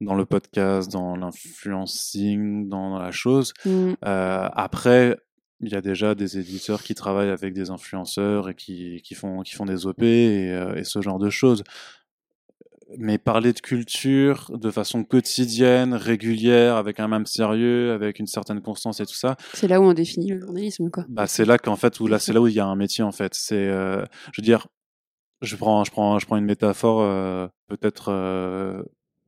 dans 0.00 0.14
le 0.14 0.26
podcast, 0.26 0.90
dans 0.90 1.16
l'influencing, 1.16 2.68
dans 2.68 2.98
la 2.98 3.10
chose. 3.10 3.54
Mmh. 3.64 3.92
Euh, 4.04 4.48
après, 4.52 5.16
il 5.60 5.70
y 5.70 5.74
a 5.74 5.80
déjà 5.80 6.14
des 6.14 6.38
éditeurs 6.38 6.82
qui 6.82 6.94
travaillent 6.94 7.30
avec 7.30 7.54
des 7.54 7.70
influenceurs 7.70 8.50
et 8.50 8.54
qui, 8.54 9.00
qui, 9.02 9.14
font, 9.14 9.40
qui 9.40 9.54
font 9.54 9.64
des 9.64 9.86
OP 9.86 10.02
et, 10.02 10.52
euh, 10.52 10.74
et, 10.76 10.84
ce 10.84 11.00
genre 11.00 11.18
de 11.18 11.30
choses. 11.30 11.64
Mais 12.98 13.18
parler 13.18 13.52
de 13.52 13.60
culture 13.60 14.50
de 14.54 14.70
façon 14.70 15.02
quotidienne, 15.02 15.94
régulière, 15.94 16.76
avec 16.76 17.00
un 17.00 17.08
même 17.08 17.26
sérieux, 17.26 17.92
avec 17.92 18.20
une 18.20 18.28
certaine 18.28 18.60
constance 18.60 19.00
et 19.00 19.06
tout 19.06 19.14
ça. 19.14 19.36
C'est 19.54 19.66
là 19.66 19.80
où 19.80 19.84
on 19.84 19.92
définit 19.92 20.28
le 20.28 20.40
journalisme, 20.40 20.90
quoi. 20.90 21.04
Bah, 21.08 21.26
c'est 21.26 21.44
là 21.44 21.58
qu'en 21.58 21.76
fait, 21.76 21.98
où 21.98 22.06
là, 22.06 22.20
c'est 22.20 22.32
là 22.32 22.40
où 22.40 22.46
il 22.46 22.54
y 22.54 22.60
a 22.60 22.66
un 22.66 22.76
métier, 22.76 23.02
en 23.02 23.10
fait. 23.10 23.34
C'est, 23.34 23.56
euh, 23.56 24.04
je 24.32 24.40
veux 24.40 24.44
dire, 24.44 24.68
je 25.42 25.56
prends, 25.56 25.84
je 25.84 25.90
prends, 25.90 26.18
je 26.18 26.26
prends 26.26 26.36
une 26.36 26.44
métaphore 26.44 27.00
euh, 27.00 27.48
peut-être 27.68 28.10
euh, 28.10 28.82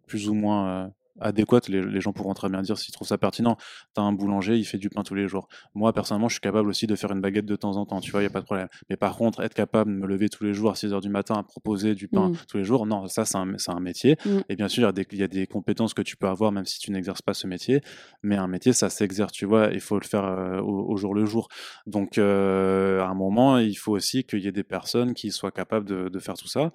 plus 0.06 0.28
ou 0.28 0.34
moins 0.34 0.68
euh, 0.68 0.88
adéquate, 1.20 1.68
les, 1.68 1.82
les, 1.82 2.00
gens 2.00 2.12
pourront 2.12 2.34
très 2.34 2.48
bien 2.48 2.62
dire 2.62 2.78
s'ils 2.78 2.92
trouvent 2.92 3.08
ça 3.08 3.18
pertinent. 3.18 3.56
T'as 3.94 4.02
un 4.02 4.12
boulanger, 4.12 4.56
il 4.56 4.64
fait 4.64 4.78
du 4.78 4.90
pain 4.90 5.02
tous 5.02 5.14
les 5.14 5.28
jours. 5.28 5.48
Moi, 5.74 5.92
personnellement, 5.92 6.28
je 6.28 6.34
suis 6.34 6.40
capable 6.40 6.68
aussi 6.68 6.86
de 6.86 6.94
faire 6.96 7.12
une 7.12 7.20
baguette 7.20 7.46
de 7.46 7.56
temps 7.56 7.76
en 7.76 7.86
temps, 7.86 8.00
tu 8.00 8.10
vois, 8.10 8.20
il 8.20 8.24
n'y 8.24 8.28
a 8.28 8.30
pas 8.30 8.40
de 8.40 8.44
problème. 8.44 8.68
Mais 8.90 8.96
par 8.96 9.16
contre, 9.16 9.40
être 9.42 9.54
capable 9.54 9.92
de 9.92 9.96
me 9.96 10.06
lever 10.06 10.28
tous 10.28 10.44
les 10.44 10.54
jours 10.54 10.70
à 10.70 10.74
6 10.74 10.92
heures 10.92 11.00
du 11.00 11.08
matin 11.08 11.34
à 11.34 11.42
proposer 11.42 11.94
du 11.94 12.08
pain 12.08 12.30
mmh. 12.30 12.36
tous 12.48 12.58
les 12.58 12.64
jours, 12.64 12.86
non, 12.86 13.06
ça, 13.08 13.24
c'est 13.24 13.36
un, 13.36 13.54
un, 13.66 13.80
métier. 13.80 14.16
Mmh. 14.24 14.38
Et 14.48 14.56
bien 14.56 14.68
sûr, 14.68 14.82
il 14.82 14.86
y, 14.86 14.88
a 14.88 14.92
des, 14.92 15.06
il 15.12 15.18
y, 15.18 15.22
a 15.22 15.28
des 15.28 15.46
compétences 15.46 15.94
que 15.94 16.02
tu 16.02 16.16
peux 16.16 16.28
avoir 16.28 16.52
même 16.52 16.66
si 16.66 16.78
tu 16.78 16.90
n'exerces 16.90 17.22
pas 17.22 17.34
ce 17.34 17.46
métier. 17.46 17.80
Mais 18.22 18.36
un 18.36 18.48
métier, 18.48 18.72
ça 18.72 18.90
s'exerce, 18.90 19.32
tu 19.32 19.46
vois, 19.46 19.68
il 19.72 19.80
faut 19.80 19.98
le 19.98 20.04
faire 20.04 20.24
euh, 20.24 20.60
au, 20.60 20.96
jour 20.96 21.14
le 21.14 21.24
jour. 21.24 21.48
Donc, 21.86 22.18
euh, 22.18 23.00
à 23.00 23.06
un 23.06 23.14
moment, 23.14 23.58
il 23.58 23.74
faut 23.74 23.92
aussi 23.92 24.24
qu'il 24.24 24.40
y 24.40 24.48
ait 24.48 24.52
des 24.52 24.64
personnes 24.64 25.14
qui 25.14 25.30
soient 25.30 25.52
capables 25.52 25.86
de, 25.86 26.08
de 26.08 26.18
faire 26.18 26.34
tout 26.34 26.48
ça. 26.48 26.72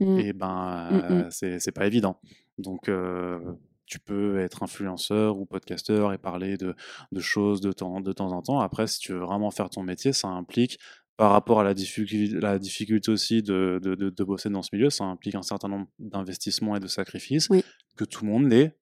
Mmh. 0.00 0.18
Et 0.18 0.32
ben, 0.32 0.88
euh, 0.92 1.26
c'est 1.30 1.72
pas 1.72 1.86
évident. 1.86 2.20
Donc, 2.58 2.88
euh, 2.88 3.38
tu 3.86 3.98
peux 3.98 4.38
être 4.40 4.62
influenceur 4.62 5.38
ou 5.38 5.46
podcasteur 5.46 6.12
et 6.12 6.18
parler 6.18 6.56
de, 6.56 6.74
de 7.12 7.20
choses 7.20 7.60
de 7.60 7.72
temps, 7.72 8.00
de 8.00 8.12
temps 8.12 8.32
en 8.32 8.42
temps. 8.42 8.60
Après, 8.60 8.86
si 8.86 8.98
tu 8.98 9.12
veux 9.12 9.20
vraiment 9.20 9.50
faire 9.50 9.70
ton 9.70 9.82
métier, 9.82 10.12
ça 10.12 10.28
implique, 10.28 10.78
par 11.16 11.32
rapport 11.32 11.60
à 11.60 11.64
la 11.64 11.74
difficulté, 11.74 12.28
la 12.28 12.58
difficulté 12.58 13.10
aussi 13.10 13.42
de, 13.42 13.80
de, 13.82 13.94
de, 13.94 14.24
bosser 14.24 14.50
dans 14.50 14.62
ce 14.62 14.70
milieu, 14.72 14.90
ça 14.90 15.04
implique 15.04 15.34
un 15.34 15.42
certain 15.42 15.68
nombre 15.68 15.86
d'investissements 15.98 16.76
et 16.76 16.80
de 16.80 16.86
sacrifices 16.86 17.48
que 17.96 18.04
tout 18.04 18.24
le 18.24 18.30
monde 18.30 18.46
n'est 18.48 18.76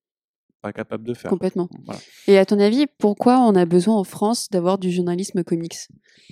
pas 0.65 0.73
capable 0.73 1.05
de 1.05 1.13
faire. 1.13 1.31
Complètement. 1.31 1.69
Et 2.27 2.39
à 2.39 2.47
ton 2.47 2.59
avis, 2.59 2.87
pourquoi 2.99 3.39
on 3.39 3.55
a 3.55 3.67
besoin 3.67 3.97
en 3.97 4.05
France 4.05 4.49
d'avoir 4.51 4.79
du 4.79 4.91
journalisme 4.91 5.45
comics? 5.45 5.77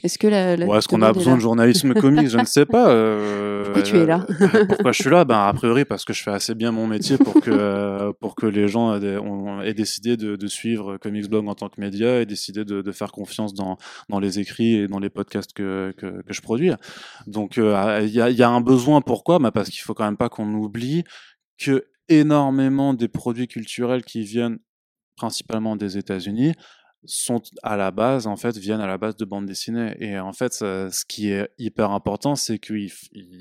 Est-ce 0.02 0.18
que 0.18 0.26
la, 0.26 0.54
est-ce 0.54 0.88
qu'on 0.88 1.02
a 1.02 1.12
besoin 1.12 1.36
de 1.36 1.40
journalisme 1.40 1.92
comics? 1.92 2.28
Je 2.28 2.38
ne 2.38 2.46
sais 2.46 2.64
pas. 2.64 2.88
Euh, 2.88 3.64
pourquoi 3.64 3.82
tu 3.82 3.98
es 3.98 4.06
là? 4.06 4.26
euh, 4.40 4.64
Pourquoi 4.66 4.92
je 4.92 5.02
suis 5.02 5.10
là? 5.10 5.26
Ben 5.26 5.38
a 5.38 5.52
priori 5.52 5.84
parce 5.84 6.06
que 6.06 6.14
je 6.14 6.22
fais 6.22 6.30
assez 6.30 6.54
bien 6.54 6.72
mon 6.72 6.86
métier 6.86 7.18
pour 7.18 7.34
que 7.34 7.50
euh, 7.50 8.12
pour 8.20 8.34
que 8.34 8.46
les 8.46 8.68
gens 8.68 8.98
aient, 8.98 9.74
décidé 9.74 10.16
de, 10.16 10.36
de, 10.36 10.46
suivre 10.46 10.96
Comics 10.96 11.28
Blog 11.28 11.46
en 11.46 11.54
tant 11.54 11.68
que 11.68 11.78
média 11.78 12.20
et 12.20 12.26
décidé 12.26 12.64
de, 12.64 12.80
de, 12.80 12.92
faire 12.92 13.12
confiance 13.12 13.52
dans 13.52 13.76
dans 14.08 14.18
les 14.18 14.38
écrits 14.38 14.76
et 14.76 14.88
dans 14.88 14.98
les 14.98 15.10
podcasts 15.10 15.52
que 15.52 15.92
que, 15.98 16.22
que 16.22 16.32
je 16.32 16.40
produis. 16.40 16.72
Donc 17.26 17.58
il 17.58 18.08
y, 18.08 18.20
a, 18.20 18.30
y 18.30 18.42
a 18.42 18.48
un 18.48 18.62
besoin. 18.62 19.02
Pourquoi? 19.02 19.38
Ben 19.38 19.50
parce 19.50 19.68
qu'il 19.68 19.82
faut 19.82 19.92
quand 19.92 20.04
même 20.04 20.16
pas 20.16 20.30
qu'on 20.30 20.54
oublie 20.54 21.04
que 21.58 21.84
énormément 22.09 22.94
des 22.94 23.09
produits 23.09 23.49
culturels 23.49 24.04
qui 24.04 24.23
viennent 24.23 24.59
principalement 25.16 25.76
des 25.76 25.99
États-Unis 25.99 26.52
sont 27.04 27.42
à 27.62 27.76
la 27.76 27.90
base 27.90 28.26
en 28.26 28.37
fait 28.37 28.56
viennent 28.56 28.80
à 28.80 28.87
la 28.87 28.97
base 28.97 29.16
de 29.16 29.25
bande 29.25 29.47
dessinée 29.47 29.97
et 29.99 30.18
en 30.18 30.32
fait 30.32 30.52
ce 30.54 31.04
qui 31.04 31.30
est 31.30 31.50
hyper 31.59 31.90
important 31.90 32.37
c'est 32.37 32.59
qu'il 32.59 32.90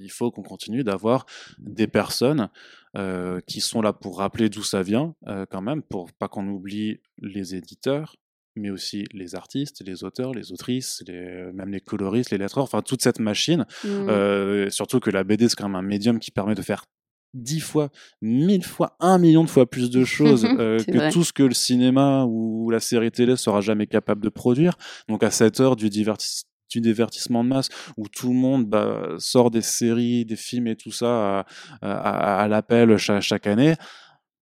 faut 0.09 0.31
qu'on 0.31 0.41
continue 0.41 0.83
d'avoir 0.83 1.25
des 1.59 1.87
personnes 1.87 2.49
euh, 2.97 3.39
qui 3.45 3.61
sont 3.61 3.81
là 3.81 3.93
pour 3.93 4.17
rappeler 4.17 4.49
d'où 4.49 4.63
ça 4.63 4.81
vient 4.81 5.13
euh, 5.27 5.45
quand 5.49 5.61
même 5.61 5.83
pour 5.83 6.11
pas 6.11 6.27
qu'on 6.27 6.47
oublie 6.47 7.01
les 7.19 7.55
éditeurs 7.55 8.15
mais 8.55 8.69
aussi 8.69 9.05
les 9.13 9.35
artistes, 9.35 9.81
les 9.85 10.03
auteurs, 10.03 10.33
les 10.33 10.51
autrices, 10.51 11.01
les, 11.07 11.51
même 11.53 11.71
les 11.71 11.79
coloristes, 11.79 12.31
les 12.31 12.37
lettreurs, 12.37 12.65
enfin 12.65 12.81
toute 12.81 13.01
cette 13.01 13.19
machine. 13.19 13.65
Mmh. 13.85 13.87
Euh, 13.87 14.69
surtout 14.69 14.99
que 14.99 15.09
la 15.09 15.23
BD 15.23 15.47
c'est 15.47 15.55
quand 15.55 15.69
même 15.69 15.75
un 15.75 15.81
médium 15.81 16.19
qui 16.19 16.31
permet 16.31 16.55
de 16.55 16.61
faire 16.61 16.83
dix 17.33 17.59
fois, 17.59 17.89
mille 18.21 18.63
fois, 18.63 18.95
un 18.99 19.17
million 19.17 19.43
de 19.43 19.49
fois 19.49 19.69
plus 19.69 19.89
de 19.89 20.03
choses 20.03 20.45
euh, 20.59 20.79
que 20.79 21.11
tout 21.11 21.23
ce 21.23 21.33
que 21.33 21.43
le 21.43 21.53
cinéma 21.53 22.25
ou 22.27 22.69
la 22.69 22.79
série 22.79 23.11
télé 23.11 23.35
sera 23.35 23.61
jamais 23.61 23.87
capable 23.87 24.21
de 24.21 24.29
produire. 24.29 24.73
Donc 25.07 25.23
à 25.23 25.31
cette 25.31 25.59
heure 25.59 25.75
du 25.75 25.89
divertissement 25.89 26.47
du 26.71 26.79
divertissement 26.79 27.43
de 27.43 27.49
masse 27.49 27.67
où 27.97 28.07
tout 28.07 28.29
le 28.29 28.35
monde 28.35 28.65
bah, 28.65 29.15
sort 29.17 29.51
des 29.51 29.61
séries, 29.61 30.23
des 30.23 30.37
films 30.37 30.67
et 30.67 30.77
tout 30.77 30.91
ça 30.91 31.45
à, 31.81 32.47
l'appel 32.47 32.95
chaque, 32.95 33.45
année. 33.45 33.75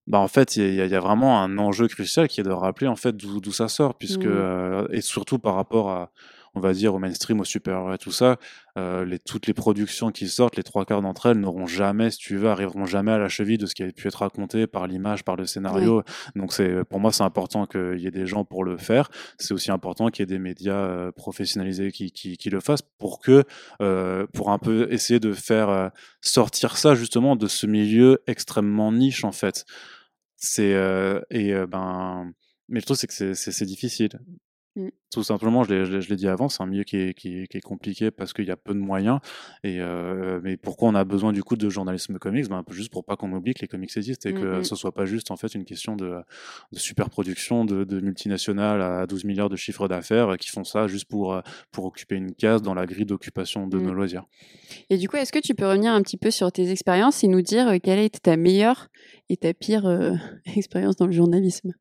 Bah 0.05 0.19
en 0.19 0.27
fait, 0.27 0.55
il 0.55 0.75
y, 0.75 0.95
a 0.95 0.99
vraiment 0.99 1.41
un 1.41 1.57
enjeu 1.57 1.87
crucial 1.87 2.27
qui 2.27 2.39
est 2.39 2.43
de 2.43 2.51
rappeler 2.51 2.85
en 2.87 2.95
fait 2.95 3.15
d'où 3.15 3.51
ça 3.51 3.67
sort, 3.67 3.95
puisque 3.95 4.25
mmh. 4.25 4.31
euh, 4.31 4.87
et 4.91 5.01
surtout 5.01 5.39
par 5.39 5.55
rapport 5.55 5.89
à, 5.89 6.11
on 6.55 6.59
va 6.59 6.73
dire, 6.73 6.93
au 6.93 6.99
mainstream, 6.99 7.39
au 7.39 7.45
super 7.45 7.97
tout 7.99 8.11
ça, 8.11 8.37
euh, 8.77 9.05
les, 9.05 9.19
toutes 9.19 9.47
les 9.47 9.53
productions 9.53 10.11
qui 10.11 10.27
sortent, 10.27 10.55
les 10.55 10.63
trois 10.63 10.85
quarts 10.85 11.01
d'entre 11.01 11.27
elles 11.27 11.39
n'auront 11.39 11.67
jamais, 11.67 12.11
si 12.11 12.17
tu 12.17 12.37
veux, 12.37 12.49
arriveront 12.49 12.85
jamais 12.85 13.11
à 13.11 13.17
la 13.17 13.27
cheville 13.27 13.57
de 13.57 13.65
ce 13.65 13.75
qui 13.75 13.83
a 13.83 13.91
pu 13.91 14.07
être 14.07 14.15
raconté 14.15 14.67
par 14.67 14.87
l'image, 14.87 15.23
par 15.23 15.35
le 15.35 15.45
scénario. 15.45 16.03
Donc 16.35 16.53
c'est, 16.53 16.83
pour 16.85 16.99
moi, 16.99 17.11
c'est 17.11 17.23
important 17.23 17.65
qu'il 17.65 17.99
y 17.99 18.07
ait 18.07 18.11
des 18.11 18.25
gens 18.25 18.45
pour 18.45 18.63
le 18.63 18.77
faire. 18.77 19.09
C'est 19.37 19.53
aussi 19.53 19.71
important 19.71 20.09
qu'il 20.09 20.23
y 20.23 20.23
ait 20.23 20.37
des 20.37 20.39
médias 20.39 20.73
euh, 20.73 21.11
professionnalisés 21.11 21.91
qui, 21.91 22.11
qui, 22.11 22.37
qui, 22.37 22.49
le 22.49 22.59
fassent 22.59 22.83
pour 22.97 23.19
que, 23.19 23.43
euh, 23.81 24.25
pour 24.33 24.51
un 24.51 24.59
peu 24.59 24.91
essayer 24.91 25.19
de 25.19 25.33
faire 25.33 25.91
sortir 26.21 26.77
ça 26.77 26.95
justement 26.95 27.35
de 27.35 27.47
ce 27.47 27.65
milieu 27.65 28.21
extrêmement 28.27 28.91
niche 28.91 29.23
en 29.23 29.31
fait. 29.31 29.65
C'est 30.37 30.75
et 31.29 31.53
ben, 31.67 32.31
mais 32.69 32.79
je 32.79 32.85
trouve 32.85 32.97
c'est 32.97 33.07
que 33.07 33.33
c'est 33.33 33.65
difficile. 33.65 34.19
Mmh. 34.75 34.89
Tout 35.11 35.23
simplement, 35.23 35.63
je 35.63 36.07
l'ai 36.09 36.15
dit 36.15 36.27
avant, 36.27 36.49
c'est 36.49 36.61
un 36.61 36.67
milieu 36.67 36.83
qui 36.83 36.97
est, 36.97 37.13
qui, 37.15 37.47
qui 37.47 37.57
est 37.57 37.61
compliqué 37.61 38.11
parce 38.11 38.31
qu'il 38.31 38.45
y 38.45 38.51
a 38.51 38.55
peu 38.55 38.75
de 38.75 38.79
moyens. 38.79 39.19
Et 39.63 39.81
euh, 39.81 40.39
mais 40.43 40.55
pourquoi 40.55 40.89
on 40.89 40.95
a 40.95 41.03
besoin 41.03 41.33
du 41.33 41.43
coup 41.43 41.55
de 41.55 41.67
journalisme 41.67 42.19
comics? 42.19 42.47
Ben, 42.47 42.63
Juste 42.69 42.91
pour 42.91 43.03
pas 43.03 43.15
qu'on 43.15 43.31
oublie 43.33 43.55
que 43.55 43.61
les 43.61 43.67
comics 43.67 43.95
existent 43.97 44.29
et 44.29 44.33
que 44.33 44.39
mmh, 44.39 44.59
mmh. 44.59 44.63
ce 44.63 44.75
soit 44.75 44.91
pas 44.91 45.05
juste 45.05 45.31
en 45.31 45.37
fait 45.37 45.55
une 45.55 45.65
question 45.65 45.95
de, 45.95 46.17
de 46.71 46.79
superproduction 46.79 47.65
de, 47.65 47.83
de 47.83 47.99
multinationales 47.99 48.81
à 48.83 49.07
12 49.07 49.23
milliards 49.23 49.49
de 49.49 49.55
chiffres 49.55 49.87
d'affaires 49.87 50.37
qui 50.37 50.49
font 50.49 50.63
ça 50.63 50.87
juste 50.87 51.05
pour, 51.05 51.33
euh, 51.33 51.41
pour 51.71 51.85
occuper 51.85 52.15
une 52.15 52.35
case 52.35 52.61
dans 52.61 52.75
la 52.75 52.85
grille 52.85 53.05
d'occupation 53.05 53.65
de 53.65 53.79
nos 53.79 53.93
loisirs. 53.93 54.25
Et 54.91 54.97
du 54.97 55.09
coup, 55.09 55.17
est-ce 55.17 55.31
que 55.31 55.39
tu 55.39 55.55
peux 55.55 55.65
revenir 55.65 55.91
un 55.91 56.03
petit 56.03 56.17
peu 56.17 56.29
sur 56.29 56.51
tes 56.51 56.69
expériences 56.69 57.23
et 57.23 57.27
nous 57.27 57.41
dire 57.41 57.67
euh, 57.67 57.77
quelle 57.81 57.97
a 57.97 58.03
été 58.03 58.19
ta 58.19 58.37
meilleure 58.37 58.89
et 59.29 59.37
ta 59.37 59.55
pire 59.55 59.89
expérience 60.55 60.95
dans 60.97 61.07
le 61.07 61.13
journalisme? 61.13 61.73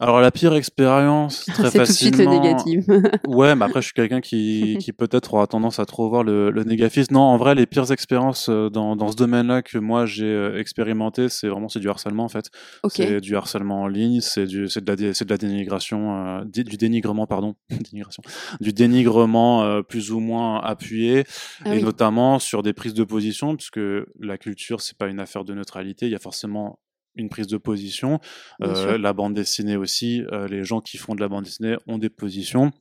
Alors 0.00 0.20
la 0.20 0.30
pire 0.30 0.54
expérience, 0.54 1.44
très 1.54 1.70
C'est 1.70 1.78
tout 1.78 1.84
de 1.86 1.92
suite 1.92 2.18
le 2.18 2.26
négatif. 2.26 2.84
ouais, 3.26 3.56
mais 3.56 3.64
après 3.64 3.80
je 3.80 3.86
suis 3.86 3.94
quelqu'un 3.94 4.20
qui, 4.20 4.76
qui 4.80 4.92
peut-être 4.92 5.34
aura 5.34 5.48
tendance 5.48 5.80
à 5.80 5.86
trop 5.86 6.08
voir 6.08 6.22
le, 6.22 6.50
le 6.50 6.62
négatif. 6.62 7.10
Non, 7.10 7.20
en 7.20 7.36
vrai, 7.36 7.56
les 7.56 7.66
pires 7.66 7.90
expériences 7.90 8.48
euh, 8.48 8.70
dans, 8.70 8.94
dans 8.94 9.10
ce 9.10 9.16
domaine-là 9.16 9.62
que 9.62 9.76
moi 9.78 10.06
j'ai 10.06 10.26
euh, 10.26 10.58
expérimenté, 10.58 11.28
c'est 11.28 11.48
vraiment 11.48 11.68
c'est 11.68 11.80
du 11.80 11.88
harcèlement 11.88 12.24
en 12.24 12.28
fait. 12.28 12.46
C'est 12.88 13.20
du 13.20 13.36
harcèlement 13.36 13.82
en 13.82 13.88
ligne, 13.88 14.20
c'est 14.20 14.46
du 14.46 14.68
c'est 14.68 14.84
de 14.84 14.92
la 14.92 15.14
c'est 15.14 15.24
de 15.24 15.30
la 15.30 15.38
dénigration, 15.38 16.26
euh, 16.26 16.44
du 16.44 16.76
dénigrement 16.76 17.26
pardon, 17.26 17.56
dénigration, 17.70 18.22
du 18.60 18.72
dénigrement 18.72 19.82
plus 19.82 20.12
ou 20.12 20.20
moins 20.20 20.60
appuyé, 20.60 21.24
ah 21.64 21.74
et 21.74 21.82
notamment 21.82 22.38
sur 22.38 22.62
des 22.62 22.72
prises 22.72 22.94
de 22.94 23.04
position, 23.04 23.56
puisque 23.56 23.80
la 24.20 24.38
culture 24.38 24.80
c'est 24.80 24.96
pas 24.96 25.08
une 25.08 25.18
affaire 25.18 25.44
de 25.44 25.54
neutralité, 25.54 26.06
il 26.06 26.12
y 26.12 26.16
a 26.16 26.20
forcément 26.20 26.78
une 27.18 27.28
prise 27.28 27.46
de 27.46 27.58
position. 27.58 28.20
Euh, 28.62 28.96
la 28.98 29.12
bande 29.12 29.34
dessinée 29.34 29.76
aussi, 29.76 30.22
euh, 30.32 30.46
les 30.48 30.64
gens 30.64 30.80
qui 30.80 30.96
font 30.96 31.14
de 31.14 31.20
la 31.20 31.28
bande 31.28 31.44
dessinée 31.44 31.76
ont 31.86 31.98
des 31.98 32.10
positions 32.10 32.72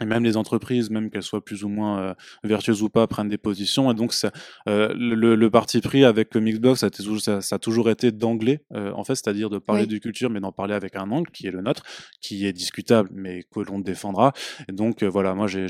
et 0.00 0.04
même 0.04 0.24
les 0.24 0.36
entreprises, 0.36 0.88
même 0.88 1.10
qu'elles 1.10 1.22
soient 1.22 1.44
plus 1.44 1.64
ou 1.64 1.68
moins 1.68 2.00
euh, 2.00 2.14
vertueuses 2.44 2.82
ou 2.82 2.88
pas, 2.88 3.06
prennent 3.06 3.28
des 3.28 3.38
positions. 3.38 3.90
Et 3.90 3.94
donc, 3.94 4.12
ça, 4.12 4.30
euh, 4.68 4.94
le, 4.96 5.34
le, 5.34 5.50
parti 5.50 5.80
pris 5.80 6.04
avec 6.04 6.30
Comicsbox, 6.30 6.80
ça, 6.80 6.88
ça, 7.18 7.40
ça 7.40 7.56
a 7.56 7.58
toujours 7.58 7.90
été 7.90 8.12
d'anglais, 8.12 8.64
euh, 8.72 8.92
en 8.92 9.04
fait, 9.04 9.16
c'est-à-dire 9.16 9.50
de 9.50 9.58
parler 9.58 9.86
de 9.86 9.98
culture, 9.98 10.30
mais 10.30 10.40
d'en 10.40 10.52
parler 10.52 10.74
avec 10.74 10.94
un 10.96 11.10
angle 11.10 11.30
qui 11.30 11.46
est 11.48 11.50
le 11.50 11.60
nôtre, 11.60 11.82
qui 12.20 12.46
est 12.46 12.52
discutable, 12.52 13.10
mais 13.12 13.44
que 13.52 13.60
l'on 13.60 13.80
défendra. 13.80 14.32
Et 14.68 14.72
donc, 14.72 15.02
voilà, 15.02 15.34
moi, 15.34 15.48
j'ai, 15.48 15.66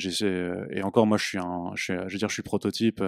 et 0.70 0.82
encore, 0.82 1.06
moi, 1.06 1.16
je 1.16 1.24
suis 1.24 1.38
un, 1.38 1.72
je, 1.74 1.82
suis, 1.82 1.94
je 1.94 2.12
veux 2.12 2.18
dire, 2.18 2.28
je 2.28 2.34
suis 2.34 2.42
prototype. 2.42 3.02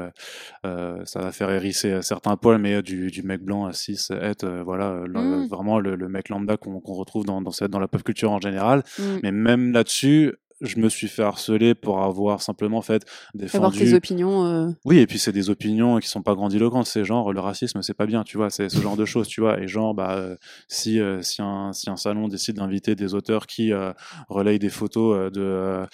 ça 0.64 1.20
va 1.20 1.30
faire 1.30 1.50
hérisser 1.50 2.00
certains 2.02 2.36
poils, 2.36 2.58
mais 2.58 2.82
du, 2.82 3.10
du 3.10 3.22
mec 3.22 3.42
blanc 3.42 3.66
à 3.66 3.72
6, 3.72 4.12
être, 4.20 4.48
voilà, 4.64 5.04
mmh. 5.06 5.48
vraiment 5.48 5.78
le, 5.78 5.94
le, 5.94 6.08
mec 6.08 6.30
lambda 6.30 6.56
qu'on, 6.56 6.80
retrouve 6.80 7.26
dans, 7.26 7.42
dans, 7.42 7.50
cette, 7.50 7.70
dans 7.70 7.78
la 7.78 7.88
pop 7.88 8.02
culture 8.02 8.32
en 8.32 8.40
général. 8.40 8.82
Mmh. 8.98 9.02
Mais 9.22 9.32
même 9.32 9.72
là-dessus, 9.72 10.34
je 10.62 10.78
me 10.78 10.88
suis 10.88 11.08
fait 11.08 11.22
harceler 11.22 11.74
pour 11.74 12.02
avoir 12.02 12.40
simplement 12.40 12.82
fait 12.82 13.04
défendu. 13.34 13.56
Avoir 13.56 13.72
tes 13.72 13.94
opinions. 13.94 14.46
Euh... 14.46 14.68
Oui, 14.84 14.98
et 14.98 15.06
puis 15.06 15.18
c'est 15.18 15.32
des 15.32 15.50
opinions 15.50 15.98
qui 15.98 16.08
sont 16.08 16.22
pas 16.22 16.34
grandiloquentes. 16.34 16.86
C'est 16.86 17.04
genre 17.04 17.32
le 17.32 17.40
racisme, 17.40 17.82
c'est 17.82 17.94
pas 17.94 18.06
bien, 18.06 18.22
tu 18.22 18.36
vois. 18.36 18.50
C'est 18.50 18.68
ce 18.68 18.80
genre 18.80 18.96
de 18.96 19.04
choses, 19.04 19.28
tu 19.28 19.40
vois. 19.40 19.60
Et 19.60 19.68
genre, 19.68 19.94
bah, 19.94 20.12
euh, 20.16 20.36
si 20.68 21.00
euh, 21.00 21.20
si 21.22 21.42
un 21.42 21.72
si 21.72 21.90
un 21.90 21.96
salon 21.96 22.28
décide 22.28 22.56
d'inviter 22.56 22.94
des 22.94 23.14
auteurs 23.14 23.46
qui 23.46 23.72
euh, 23.72 23.92
relayent 24.28 24.58
des 24.58 24.70
photos 24.70 25.32
de, 25.32 25.84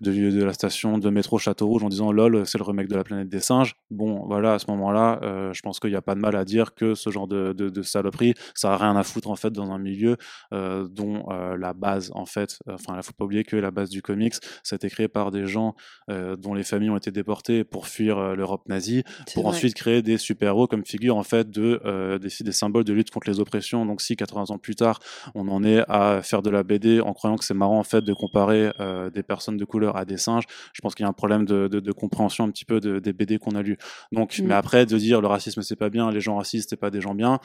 de 0.00 0.30
de 0.30 0.44
la 0.44 0.52
station 0.52 0.98
de 0.98 1.10
métro 1.10 1.38
Château 1.38 1.66
Rouge 1.66 1.84
en 1.84 1.88
disant 1.88 2.12
lol, 2.12 2.46
c'est 2.46 2.58
le 2.58 2.64
remake 2.64 2.88
de 2.88 2.96
la 2.96 3.04
planète 3.04 3.28
des 3.28 3.40
singes. 3.40 3.76
Bon, 3.90 4.24
voilà, 4.26 4.54
à 4.54 4.58
ce 4.58 4.70
moment-là, 4.70 5.20
je 5.52 5.60
pense 5.62 5.80
qu'il 5.80 5.90
n'y 5.90 5.96
a 5.96 6.02
pas 6.02 6.14
de 6.14 6.20
mal 6.20 6.36
à 6.36 6.44
dire 6.44 6.74
que 6.74 6.94
ce 6.94 7.10
genre 7.10 7.26
de 7.26 7.52
de, 7.52 7.70
de 7.70 7.82
saloperie, 7.82 8.34
ça 8.54 8.74
a 8.74 8.76
rien 8.76 8.96
à 8.96 9.02
foutre 9.02 9.30
en 9.30 9.36
fait 9.36 9.50
dans 9.50 9.70
un 9.70 9.78
milieu 9.78 10.16
dont 10.52 11.26
la 11.30 11.72
base 11.72 12.10
en 12.14 12.26
fait, 12.26 12.58
enfin, 12.68 12.94
il 12.96 13.02
faut 13.02 13.12
pas 13.12 13.24
oublier 13.24 13.44
que 13.44 13.56
la 13.56 13.70
base 13.70 13.88
du 13.90 14.02
comics, 14.02 14.17
ça 14.62 14.74
a 14.74 14.76
été 14.76 14.88
créé 14.88 15.08
par 15.08 15.30
des 15.30 15.46
gens 15.46 15.74
euh, 16.10 16.36
dont 16.36 16.54
les 16.54 16.64
familles 16.64 16.90
ont 16.90 16.96
été 16.96 17.10
déportées 17.10 17.64
pour 17.64 17.86
fuir 17.86 18.18
euh, 18.18 18.34
l'Europe 18.34 18.68
nazie, 18.68 19.04
pour 19.34 19.46
ensuite 19.46 19.74
créer 19.74 20.02
des 20.02 20.18
super-héros 20.18 20.66
comme 20.66 20.84
figure 20.84 21.16
en 21.16 21.22
fait 21.22 21.50
de 21.50 21.80
euh, 21.84 22.18
des, 22.18 22.28
des, 22.40 22.52
symboles 22.52 22.84
de 22.84 22.92
lutte 22.92 23.10
contre 23.10 23.28
les 23.28 23.40
oppressions. 23.40 23.84
Donc 23.86 24.00
si 24.00 24.16
80 24.16 24.46
ans 24.48 24.58
plus 24.58 24.74
tard, 24.74 25.00
on 25.34 25.48
en 25.48 25.64
est 25.64 25.84
à 25.88 26.22
faire 26.22 26.42
de 26.42 26.50
la 26.50 26.62
BD 26.62 27.00
en 27.00 27.12
croyant 27.12 27.36
que 27.36 27.44
c'est 27.44 27.54
marrant 27.54 27.78
en 27.78 27.84
fait 27.84 28.02
de 28.02 28.12
comparer 28.12 28.72
des 29.12 29.22
personnes 29.22 29.56
de 29.56 29.64
couleur 29.64 29.96
à 29.96 30.04
des 30.04 30.16
singes, 30.16 30.44
je 30.72 30.80
pense 30.80 30.94
qu'il 30.94 31.04
y 31.04 31.06
a 31.06 31.08
un 31.08 31.12
problème 31.12 31.44
de, 31.44 31.68
de, 31.68 31.80
de, 31.80 31.92
compréhension 31.92 32.44
un 32.44 32.50
petit 32.50 32.64
peu 32.64 32.80
de, 32.80 32.98
des 32.98 33.12
BD 33.12 33.38
qu'on 33.38 33.54
a 33.54 33.62
lus. 33.62 33.78
Donc, 34.12 34.38
mais 34.38 34.48
mm. 34.48 34.52
après 34.52 34.86
de 34.86 34.96
dire 34.96 35.20
le 35.20 35.28
racisme 35.28 35.62
c'est 35.62 35.76
pas 35.76 35.90
bien, 35.90 36.10
les 36.10 36.20
gens 36.20 36.36
racistes 36.36 36.70
c'est 36.70 36.76
pas 36.76 36.90
des 36.90 37.00
gens 37.00 37.14
bien, 37.14 37.38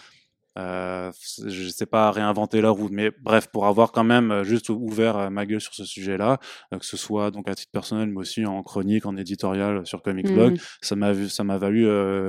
euh, 0.58 1.12
je 1.48 1.68
sais 1.70 1.86
pas 1.86 2.12
réinventer 2.12 2.62
la 2.62 2.70
roue, 2.70 2.90
mais 2.92 3.12
bref, 3.22 3.48
pour 3.48 3.66
avoir 3.66 3.92
quand 3.92 4.04
même 4.04 4.32
euh, 4.32 4.44
juste 4.44 4.70
ouvert 4.70 5.18
euh, 5.18 5.30
ma 5.30 5.46
gueule 5.46 5.62
sur 5.62 5.74
ce 5.74 5.84
sujet-là, 5.84 6.40
euh, 6.74 6.78
que 6.78 6.86
ce 6.86 6.96
soit 6.96 7.32
donc 7.32 7.50
à 7.50 7.56
titre 7.56 7.72
personnel, 7.72 8.10
mais 8.10 8.20
aussi 8.20 8.46
en 8.46 8.62
chronique, 8.62 9.06
en 9.06 9.18
éditorial 9.18 9.86
sur 9.86 10.04
Comic 10.04 10.32
Blog, 10.32 10.54
mmh. 10.54 10.58
ça 10.82 10.96
m'a 10.96 11.14
ça 11.30 11.44
m'a 11.44 11.58
valu 11.58 11.88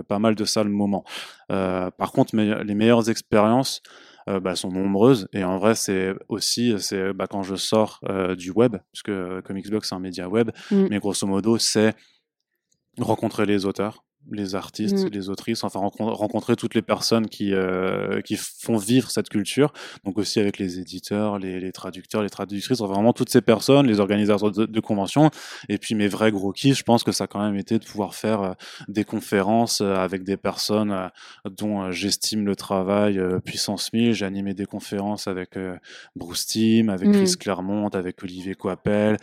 pas 0.08 0.18
mal 0.18 0.34
de 0.34 0.44
sales 0.44 0.68
moments. 0.68 1.04
par 1.48 2.12
contre, 2.12 2.36
les 2.36 2.74
meilleures 2.74 3.08
expériences. 3.10 3.82
bah, 4.26 4.56
sont 4.56 4.70
nombreuses 4.70 5.28
et 5.34 5.44
en 5.44 5.58
vrai 5.58 5.74
c'est 5.74 6.14
aussi 6.28 6.74
c'est 6.78 7.12
bah, 7.12 7.26
quand 7.26 7.42
je 7.42 7.56
sors 7.56 8.00
du 8.38 8.50
web 8.50 8.76
puisque 8.90 9.12
Comicsblog 9.42 9.84
c'est 9.84 9.94
un 9.94 10.00
média 10.00 10.30
web 10.30 10.50
mmh. 10.70 10.86
mais 10.88 10.98
grosso 10.98 11.26
modo 11.26 11.58
c'est 11.58 11.94
rencontrer 12.98 13.44
les 13.44 13.66
auteurs 13.66 14.04
les 14.30 14.54
artistes, 14.54 15.06
mmh. 15.06 15.08
les 15.08 15.28
autrices, 15.28 15.64
enfin 15.64 15.80
rencontrer 15.80 16.56
toutes 16.56 16.74
les 16.74 16.82
personnes 16.82 17.28
qui 17.28 17.52
euh, 17.52 18.20
qui 18.20 18.36
font 18.36 18.76
vivre 18.76 19.10
cette 19.10 19.28
culture. 19.28 19.72
Donc 20.04 20.18
aussi 20.18 20.40
avec 20.40 20.58
les 20.58 20.78
éditeurs, 20.78 21.38
les, 21.38 21.60
les 21.60 21.72
traducteurs, 21.72 22.22
les 22.22 22.30
traductrices, 22.30 22.80
enfin, 22.80 22.94
vraiment 22.94 23.12
toutes 23.12 23.30
ces 23.30 23.40
personnes, 23.40 23.86
les 23.86 24.00
organisateurs 24.00 24.50
de, 24.50 24.66
de, 24.66 24.80
conventions. 24.80 25.30
Et 25.68 25.78
puis 25.78 25.94
mes 25.94 26.08
vrais 26.08 26.30
gros 26.30 26.52
kiffs, 26.52 26.78
je 26.78 26.82
pense 26.82 27.04
que 27.04 27.12
ça 27.12 27.24
a 27.24 27.26
quand 27.26 27.40
même 27.40 27.56
été 27.56 27.78
de 27.78 27.84
pouvoir 27.84 28.14
faire 28.14 28.42
euh, 28.42 28.52
des 28.88 29.04
conférences 29.04 29.80
euh, 29.80 29.94
avec 29.94 30.24
des 30.24 30.36
personnes 30.36 30.92
euh, 30.92 31.08
dont 31.50 31.90
j'estime 31.90 32.46
le 32.46 32.56
travail 32.56 33.20
puissance 33.44 33.92
1000. 33.92 34.12
J'ai 34.12 34.26
animé 34.26 34.54
des 34.54 34.66
conférences 34.66 35.28
avec 35.28 35.58
Bruce 36.16 36.46
Timm, 36.46 36.88
avec 36.88 37.08
mmh. 37.08 37.12
Chris 37.12 37.34
Clermont, 37.38 37.88
avec 37.88 38.22
Olivier 38.22 38.54
Coappel. 38.54 39.16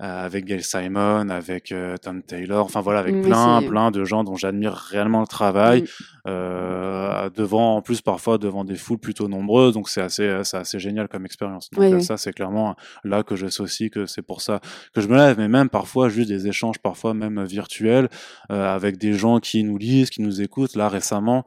Euh, 0.00 0.24
avec 0.26 0.44
Gail 0.44 0.62
Simon, 0.62 1.28
avec 1.28 1.72
euh, 1.72 1.96
Tom 1.96 2.22
Taylor, 2.22 2.64
enfin 2.64 2.80
voilà, 2.80 3.00
avec 3.00 3.20
plein, 3.20 3.60
plein 3.62 3.90
de 3.90 4.04
gens 4.04 4.22
dont 4.22 4.36
j'admire 4.36 4.72
réellement 4.74 5.20
le 5.20 5.26
travail, 5.26 5.86
euh, 6.28 7.28
devant, 7.30 7.74
en 7.74 7.82
plus 7.82 8.00
parfois 8.00 8.38
devant 8.38 8.64
des 8.64 8.76
foules 8.76 8.98
plutôt 8.98 9.26
nombreuses, 9.26 9.74
donc 9.74 9.88
c'est 9.88 10.00
assez, 10.00 10.42
c'est 10.44 10.56
assez 10.56 10.78
génial 10.78 11.08
comme 11.08 11.24
expérience. 11.24 11.68
Donc 11.72 12.00
ça, 12.00 12.16
c'est 12.16 12.32
clairement 12.32 12.76
là 13.02 13.24
que 13.24 13.34
aussi 13.60 13.90
que 13.90 14.06
c'est 14.06 14.22
pour 14.22 14.40
ça 14.40 14.60
que 14.94 15.00
je 15.00 15.08
me 15.08 15.16
lève, 15.16 15.36
mais 15.36 15.48
même 15.48 15.68
parfois 15.68 16.08
juste 16.08 16.28
des 16.28 16.46
échanges, 16.46 16.78
parfois 16.78 17.12
même 17.12 17.42
virtuels, 17.42 18.08
avec 18.50 18.98
des 18.98 19.14
gens 19.14 19.40
qui 19.40 19.64
nous 19.64 19.78
lisent, 19.78 20.10
qui 20.10 20.22
nous 20.22 20.40
écoutent. 20.40 20.76
Là 20.76 20.88
récemment, 20.88 21.44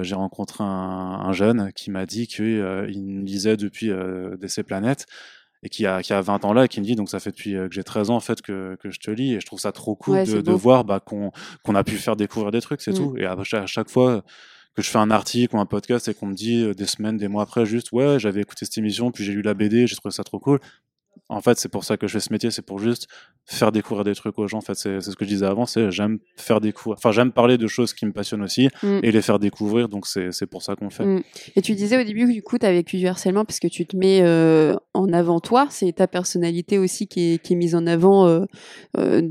j'ai 0.00 0.14
rencontré 0.14 0.64
un, 0.64 0.66
un, 0.66 1.32
jeune 1.32 1.70
qui 1.74 1.90
m'a 1.90 2.06
dit 2.06 2.28
qu'il 2.28 3.24
lisait 3.24 3.58
depuis 3.58 3.90
DC 4.40 4.62
Planète 4.62 5.06
et 5.62 5.68
qui 5.68 5.86
a, 5.86 6.02
qui 6.02 6.12
a 6.12 6.20
20 6.20 6.44
ans 6.44 6.52
là 6.52 6.64
et 6.64 6.68
qui 6.68 6.80
me 6.80 6.86
dit 6.86 6.94
donc 6.94 7.08
ça 7.08 7.20
fait 7.20 7.30
depuis 7.30 7.54
euh, 7.54 7.68
que 7.68 7.74
j'ai 7.74 7.84
13 7.84 8.10
ans 8.10 8.16
en 8.16 8.20
fait 8.20 8.40
que, 8.40 8.76
que 8.80 8.90
je 8.90 8.98
te 8.98 9.10
lis 9.10 9.34
et 9.34 9.40
je 9.40 9.46
trouve 9.46 9.60
ça 9.60 9.72
trop 9.72 9.94
cool 9.94 10.24
de, 10.24 10.40
de, 10.40 10.52
voir 10.52 10.84
bah, 10.84 11.00
qu'on 11.00 11.32
qu'on 11.62 11.74
a 11.74 11.84
pu 11.84 11.96
faire 11.96 12.16
découvrir 12.16 12.50
des 12.50 12.60
trucs 12.60 12.80
c'est 12.80 12.92
mmh. 12.92 12.94
tout 12.94 13.14
et 13.18 13.26
à, 13.26 13.32
à, 13.32 13.66
chaque 13.66 13.90
fois 13.90 14.24
que 14.74 14.82
je 14.82 14.88
fais 14.88 14.98
un 14.98 15.10
article 15.10 15.56
ou 15.56 15.60
un 15.60 15.66
podcast 15.66 16.08
et 16.08 16.14
qu'on 16.14 16.26
me 16.26 16.34
dit 16.34 16.62
euh, 16.62 16.74
des 16.74 16.86
semaines 16.86 17.16
des 17.16 17.28
mois 17.28 17.42
après 17.42 17.66
juste 17.66 17.92
ouais 17.92 18.18
j'avais 18.18 18.40
écouté 18.40 18.64
cette 18.64 18.78
émission 18.78 19.10
puis 19.10 19.24
j'ai 19.24 19.32
lu 19.32 19.42
la 19.42 19.54
BD 19.54 19.86
j'ai 19.86 19.96
trouvé 19.96 20.12
ça 20.12 20.24
trop 20.24 20.38
cool 20.38 20.60
en 21.30 21.40
fait, 21.40 21.58
c'est 21.58 21.68
pour 21.68 21.84
ça 21.84 21.96
que 21.96 22.08
je 22.08 22.14
fais 22.14 22.20
ce 22.20 22.32
métier, 22.32 22.50
c'est 22.50 22.64
pour 22.64 22.80
juste 22.80 23.06
faire 23.46 23.70
découvrir 23.70 24.04
des 24.04 24.14
trucs 24.14 24.36
aux 24.38 24.48
gens. 24.48 24.58
En 24.58 24.62
fait, 24.62 24.74
c'est 24.74 25.00
ce 25.00 25.14
que 25.14 25.24
je 25.24 25.30
disais 25.30 25.46
avant, 25.46 25.64
c'est 25.64 25.90
j'aime 25.90 26.18
faire 26.36 26.60
découvrir, 26.60 26.98
enfin 26.98 27.12
j'aime 27.12 27.30
parler 27.30 27.56
de 27.56 27.66
choses 27.68 27.94
qui 27.94 28.04
me 28.04 28.12
passionnent 28.12 28.42
aussi 28.42 28.68
mm. 28.82 28.98
et 29.04 29.12
les 29.12 29.22
faire 29.22 29.38
découvrir. 29.38 29.88
Donc 29.88 30.06
c'est 30.06 30.46
pour 30.46 30.62
ça 30.62 30.74
qu'on 30.74 30.90
fait. 30.90 31.04
Mm. 31.04 31.22
Et 31.54 31.62
tu 31.62 31.74
disais 31.74 32.00
au 32.00 32.04
début 32.04 32.26
que 32.26 32.32
du 32.32 32.42
coup, 32.42 32.58
tu 32.58 32.66
as 32.66 32.72
vécu 32.72 32.98
du 32.98 33.06
harcèlement 33.06 33.44
parce 33.44 33.60
que 33.60 33.68
tu 33.68 33.86
te 33.86 33.96
mets 33.96 34.20
euh, 34.22 34.74
en 34.92 35.12
avant 35.12 35.38
toi, 35.38 35.68
c'est 35.70 35.92
ta 35.92 36.08
personnalité 36.08 36.78
aussi 36.78 37.06
qui 37.06 37.34
est, 37.34 37.42
qui 37.42 37.52
est 37.52 37.56
mise 37.56 37.76
en 37.76 37.86
avant. 37.86 38.26
Euh, 38.26 38.44
euh, 38.98 39.22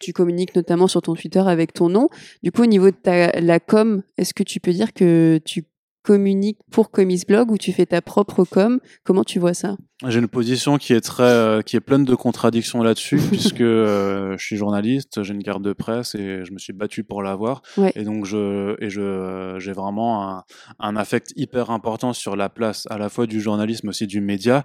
tu, 0.00 0.12
communiques 0.12 0.54
notamment 0.54 0.86
sur 0.86 1.02
ton 1.02 1.14
Twitter 1.14 1.42
avec 1.44 1.72
ton 1.72 1.88
nom. 1.88 2.08
Du 2.44 2.52
coup, 2.52 2.62
au 2.62 2.66
niveau 2.66 2.90
de 2.90 2.96
ta, 2.96 3.40
la 3.40 3.58
com, 3.58 4.02
est-ce 4.16 4.34
que 4.34 4.44
tu 4.44 4.60
peux 4.60 4.72
dire 4.72 4.92
que 4.92 5.40
tu 5.44 5.64
communiques 6.04 6.58
pour 6.70 6.90
Comics 6.90 7.26
Blog 7.26 7.50
ou 7.50 7.58
tu 7.58 7.72
fais 7.72 7.86
ta 7.86 8.00
propre 8.00 8.44
com? 8.44 8.78
Comment 9.02 9.24
tu 9.24 9.40
vois 9.40 9.54
ça? 9.54 9.76
J'ai 10.06 10.18
une 10.18 10.28
position 10.28 10.76
qui 10.76 10.92
est 10.92 11.00
très, 11.00 11.22
euh, 11.22 11.62
qui 11.62 11.76
est 11.76 11.80
pleine 11.80 12.04
de 12.04 12.14
contradictions 12.14 12.82
là-dessus, 12.82 13.16
puisque 13.30 13.62
euh, 13.62 14.36
je 14.36 14.44
suis 14.44 14.56
journaliste, 14.56 15.22
j'ai 15.22 15.32
une 15.32 15.42
carte 15.42 15.62
de 15.62 15.72
presse 15.72 16.14
et 16.14 16.44
je 16.44 16.52
me 16.52 16.58
suis 16.58 16.72
battu 16.72 17.04
pour 17.04 17.22
l'avoir. 17.22 17.62
Et 17.94 18.04
donc 18.04 18.26
je, 18.26 18.76
et 18.84 18.90
je, 18.90 19.56
j'ai 19.58 19.72
vraiment 19.72 20.28
un, 20.28 20.44
un, 20.78 20.96
affect 20.96 21.32
hyper 21.36 21.70
important 21.70 22.12
sur 22.12 22.36
la 22.36 22.48
place 22.48 22.86
à 22.90 22.98
la 22.98 23.08
fois 23.08 23.26
du 23.26 23.40
journalisme 23.40 23.88
aussi 23.88 24.06
du 24.06 24.20
média. 24.20 24.62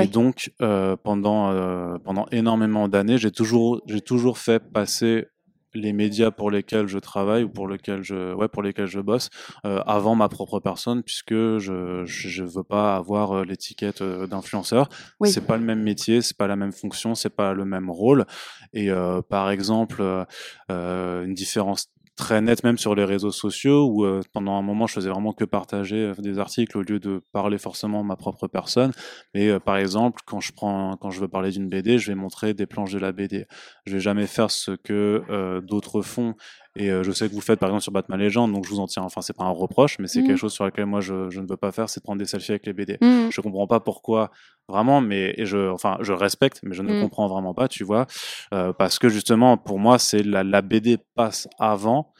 Et 0.00 0.06
donc 0.06 0.52
euh, 0.62 0.96
pendant, 1.02 1.52
pendant 2.04 2.26
énormément 2.30 2.88
d'années, 2.88 3.18
j'ai 3.18 3.32
toujours, 3.32 3.80
j'ai 3.86 4.00
toujours 4.00 4.38
fait 4.38 4.62
passer 4.72 5.26
les 5.76 5.92
médias 5.92 6.30
pour 6.30 6.50
lesquels 6.50 6.86
je 6.88 6.98
travaille 6.98 7.44
ou 7.44 7.48
pour 7.48 7.68
lesquels 7.68 8.02
je, 8.02 8.34
ouais, 8.34 8.48
pour 8.48 8.62
lesquels 8.62 8.86
je 8.86 9.00
bosse 9.00 9.30
euh, 9.64 9.80
avant 9.86 10.14
ma 10.14 10.28
propre 10.28 10.60
personne, 10.60 11.02
puisque 11.02 11.34
je 11.34 12.02
je 12.04 12.44
veux 12.44 12.64
pas 12.64 12.96
avoir 12.96 13.32
euh, 13.32 13.44
l'étiquette 13.44 14.02
euh, 14.02 14.26
d'influenceur. 14.26 14.88
Oui. 15.20 15.30
C'est 15.30 15.46
pas 15.46 15.56
le 15.56 15.64
même 15.64 15.82
métier, 15.82 16.22
c'est 16.22 16.36
pas 16.36 16.46
la 16.46 16.56
même 16.56 16.72
fonction, 16.72 17.14
c'est 17.14 17.30
pas 17.30 17.52
le 17.52 17.64
même 17.64 17.90
rôle. 17.90 18.26
Et 18.72 18.90
par 19.28 19.50
exemple, 19.50 20.02
une 20.68 21.34
différence 21.34 21.88
très 22.16 22.40
net 22.40 22.64
même 22.64 22.78
sur 22.78 22.94
les 22.94 23.04
réseaux 23.04 23.30
sociaux 23.30 23.86
où 23.86 24.04
euh, 24.04 24.22
pendant 24.32 24.56
un 24.56 24.62
moment 24.62 24.86
je 24.86 24.94
faisais 24.94 25.10
vraiment 25.10 25.32
que 25.32 25.44
partager 25.44 25.96
euh, 25.96 26.14
des 26.14 26.38
articles 26.38 26.76
au 26.76 26.82
lieu 26.82 26.98
de 26.98 27.22
parler 27.32 27.58
forcément 27.58 28.02
ma 28.02 28.16
propre 28.16 28.48
personne. 28.48 28.92
Mais 29.34 29.48
euh, 29.48 29.60
par 29.60 29.76
exemple 29.76 30.22
quand 30.26 30.40
je 30.40 30.52
prends 30.52 30.96
quand 30.96 31.10
je 31.10 31.20
veux 31.20 31.28
parler 31.28 31.50
d'une 31.50 31.68
BD 31.68 31.98
je 31.98 32.08
vais 32.08 32.14
montrer 32.14 32.54
des 32.54 32.66
planches 32.66 32.92
de 32.92 32.98
la 32.98 33.12
BD 33.12 33.46
je 33.84 33.92
vais 33.92 34.00
jamais 34.00 34.26
faire 34.26 34.50
ce 34.50 34.72
que 34.72 35.60
d'autres 35.60 36.02
font 36.02 36.34
et 36.76 36.90
je 37.02 37.12
sais 37.12 37.28
que 37.28 37.34
vous 37.34 37.40
faites 37.40 37.58
par 37.58 37.68
exemple 37.70 37.82
sur 37.82 37.92
Batman 37.92 38.20
Legend, 38.20 38.52
donc 38.52 38.64
je 38.64 38.70
vous 38.70 38.80
en 38.80 38.86
tiens. 38.86 39.02
Enfin, 39.02 39.20
c'est 39.20 39.36
pas 39.36 39.44
un 39.44 39.50
reproche, 39.50 39.98
mais 39.98 40.06
c'est 40.06 40.22
mmh. 40.22 40.26
quelque 40.26 40.38
chose 40.38 40.52
sur 40.52 40.64
lequel 40.64 40.86
moi 40.86 41.00
je, 41.00 41.30
je, 41.30 41.40
ne 41.40 41.46
veux 41.48 41.56
pas 41.56 41.72
faire, 41.72 41.88
c'est 41.88 42.02
prendre 42.02 42.18
des 42.18 42.26
selfies 42.26 42.52
avec 42.52 42.66
les 42.66 42.72
BD. 42.72 42.98
Mmh. 43.00 43.30
Je 43.30 43.40
comprends 43.40 43.66
pas 43.66 43.80
pourquoi 43.80 44.30
vraiment, 44.68 45.00
mais 45.00 45.34
et 45.36 45.46
je, 45.46 45.70
enfin, 45.70 45.96
je 46.00 46.12
respecte, 46.12 46.60
mais 46.62 46.74
je 46.74 46.82
ne 46.82 46.92
mmh. 46.92 47.00
comprends 47.02 47.28
vraiment 47.28 47.54
pas, 47.54 47.68
tu 47.68 47.84
vois, 47.84 48.06
parce 48.50 48.98
que 48.98 49.08
justement 49.08 49.56
pour 49.56 49.78
moi 49.78 49.98
c'est 49.98 50.22
la, 50.22 50.44
la 50.44 50.62
BD 50.62 50.98
passe 51.14 51.48
avant 51.58 52.12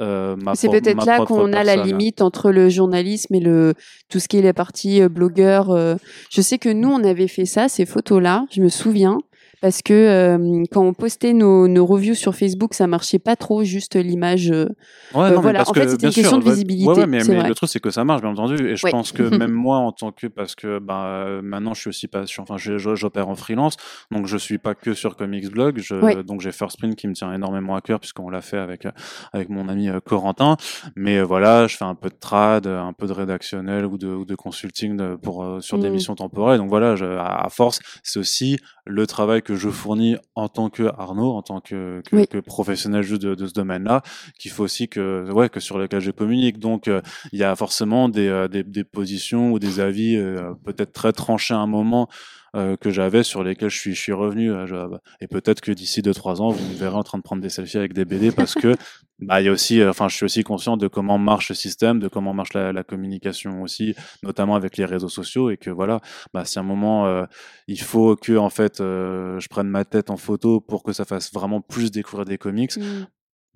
euh, 0.00 0.36
c'est 0.54 0.68
peut-être 0.68 1.04
là 1.04 1.24
qu'on 1.24 1.52
a 1.52 1.64
la 1.64 1.76
limite 1.76 2.22
entre 2.22 2.50
le 2.50 2.68
journalisme 2.68 3.34
et 3.34 3.40
le 3.40 3.74
tout 4.08 4.18
ce 4.18 4.28
qui 4.28 4.38
est 4.38 4.42
la 4.42 4.54
partie 4.54 5.02
euh, 5.02 5.08
blogueur. 5.08 5.70
Euh. 5.70 5.96
Je 6.30 6.40
sais 6.40 6.58
que 6.58 6.68
nous 6.68 6.88
on 6.88 7.04
avait 7.04 7.28
fait 7.28 7.44
ça, 7.44 7.68
ces 7.68 7.86
photos-là, 7.86 8.46
je 8.50 8.62
me 8.62 8.68
souviens 8.68 9.18
parce 9.60 9.82
que 9.82 9.92
euh, 9.92 10.64
quand 10.72 10.82
on 10.82 10.94
postait 10.94 11.34
nos, 11.34 11.68
nos, 11.68 11.84
reviews 11.84 12.14
sur 12.14 12.34
Facebook, 12.34 12.72
ça 12.72 12.86
marchait 12.86 13.18
pas 13.18 13.36
trop, 13.36 13.62
juste 13.62 13.94
l'image. 13.94 14.50
Euh, 14.50 14.66
ouais, 15.14 15.32
euh, 15.32 15.38
voilà. 15.38 15.68
en 15.68 15.74
fait, 15.74 15.88
c'était 15.88 16.06
une 16.06 16.12
question 16.12 16.38
de 16.38 16.44
visibilité. 16.44 16.90
Ouais, 16.90 17.06
mais, 17.06 17.22
mais 17.24 17.46
le 17.46 17.54
truc 17.54 17.68
c'est 17.68 17.80
que 17.80 17.90
ça 17.90 18.04
marche, 18.04 18.22
bien 18.22 18.30
entendu. 18.30 18.66
Et 18.66 18.76
je 18.76 18.88
pense 18.88 19.12
que 19.12 19.22
même 19.38 19.52
moi, 19.52 19.76
en 19.76 19.92
tant 19.92 20.12
que, 20.12 20.28
parce 20.28 20.54
que 20.54 20.78
bah, 20.78 21.40
maintenant 21.42 21.74
je 21.74 21.80
suis 21.80 21.88
aussi 21.88 22.08
pas, 22.08 22.24
enfin, 22.38 22.56
j'opère 22.56 23.28
en 23.28 23.34
freelance, 23.34 23.76
donc 24.10 24.26
je 24.26 24.38
suis 24.38 24.56
pas 24.56 24.74
que 24.74 24.94
sur 24.94 25.16
Comics 25.16 25.50
Blog. 25.50 25.78
Je, 25.78 26.22
Donc 26.22 26.40
j'ai 26.40 26.52
First 26.52 26.78
Print 26.78 26.96
qui 26.96 27.06
me 27.06 27.12
tient 27.12 27.32
énormément 27.32 27.76
à 27.76 27.82
cœur 27.82 28.00
puisqu'on 28.00 28.30
l'a 28.30 28.40
fait 28.40 28.58
avec 28.58 28.86
avec 29.32 29.50
mon 29.50 29.68
ami 29.68 29.90
Corentin. 30.06 30.56
Mais 30.96 31.20
voilà, 31.20 31.66
je 31.66 31.76
fais 31.76 31.84
un 31.84 31.94
peu 31.94 32.08
de 32.08 32.16
trad, 32.18 32.66
un 32.66 32.94
peu 32.94 33.06
de 33.06 33.12
rédactionnel 33.12 33.84
ou 33.84 33.98
de, 33.98 34.08
ou 34.08 34.24
de 34.24 34.34
consulting 34.34 35.18
pour 35.18 35.58
sur 35.60 35.78
des 35.78 35.90
mm. 35.90 35.92
missions 35.92 36.14
temporelles. 36.14 36.58
Donc 36.58 36.70
voilà, 36.70 36.96
je, 36.96 37.04
à, 37.04 37.46
force, 37.50 37.80
c'est 38.02 38.18
aussi 38.18 38.58
le 38.86 39.06
travail 39.06 39.42
que 39.42 39.49
je 39.56 39.68
fournis 39.68 40.16
en 40.34 40.48
tant 40.48 40.70
que 40.70 40.84
Arnaud, 40.98 41.32
en 41.32 41.42
tant 41.42 41.60
que, 41.60 42.02
que, 42.10 42.38
professionnel 42.38 43.02
juste 43.02 43.22
de, 43.22 43.34
de 43.34 43.46
ce 43.46 43.52
domaine-là, 43.52 44.02
qu'il 44.38 44.50
faut 44.50 44.64
aussi 44.64 44.88
que, 44.88 45.30
ouais, 45.32 45.48
que 45.48 45.60
sur 45.60 45.78
lequel 45.78 46.00
je 46.00 46.10
communique. 46.10 46.58
Donc, 46.58 46.88
euh, 46.88 47.00
il 47.32 47.38
y 47.38 47.44
a 47.44 47.54
forcément 47.56 48.08
des, 48.08 48.28
euh, 48.28 48.48
des, 48.48 48.62
des, 48.62 48.84
positions 48.84 49.52
ou 49.52 49.58
des 49.58 49.80
avis 49.80 50.16
euh, 50.16 50.52
peut-être 50.64 50.92
très 50.92 51.12
tranchés 51.12 51.54
à 51.54 51.58
un 51.58 51.66
moment 51.66 52.08
euh, 52.56 52.76
que 52.76 52.90
j'avais 52.90 53.22
sur 53.22 53.42
lesquels 53.42 53.70
je 53.70 53.78
suis, 53.78 53.94
je 53.94 54.00
suis 54.00 54.12
revenu. 54.12 54.50
Euh, 54.52 54.88
et 55.20 55.28
peut-être 55.28 55.60
que 55.60 55.72
d'ici 55.72 56.02
2-3 56.02 56.40
ans, 56.40 56.50
vous 56.50 56.68
me 56.68 56.74
verrez 56.74 56.96
en 56.96 57.02
train 57.02 57.18
de 57.18 57.22
prendre 57.22 57.42
des 57.42 57.48
selfies 57.48 57.78
avec 57.78 57.92
des 57.92 58.04
BD 58.04 58.32
parce 58.36 58.54
que 58.54 58.74
bah, 59.20 59.40
il 59.40 59.44
y 59.44 59.48
a 59.48 59.52
aussi, 59.52 59.80
euh, 59.80 59.90
enfin, 59.90 60.08
je 60.08 60.16
suis 60.16 60.24
aussi 60.24 60.42
conscient 60.42 60.76
de 60.76 60.88
comment 60.88 61.18
marche 61.18 61.50
le 61.50 61.54
système, 61.54 61.98
de 62.00 62.08
comment 62.08 62.34
marche 62.34 62.54
la, 62.54 62.72
la 62.72 62.82
communication 62.82 63.62
aussi, 63.62 63.94
notamment 64.22 64.56
avec 64.56 64.76
les 64.76 64.84
réseaux 64.84 65.08
sociaux 65.08 65.50
et 65.50 65.56
que 65.56 65.70
voilà, 65.70 66.00
bah, 66.34 66.44
si 66.44 66.58
à 66.58 66.62
un 66.62 66.64
moment 66.64 67.26
il 67.66 67.80
faut 67.80 68.16
que 68.16 68.36
en 68.36 68.50
fait 68.50 68.78
je 68.78 69.48
prenne 69.48 69.68
ma 69.68 69.84
tête 69.84 70.10
en 70.10 70.16
photo 70.16 70.60
pour 70.60 70.82
que 70.82 70.92
ça 70.92 71.04
fasse 71.04 71.32
vraiment 71.32 71.60
plus 71.60 71.90
découvrir 71.90 72.24
des 72.24 72.38
comics, 72.38 72.76
mmh. 72.76 73.06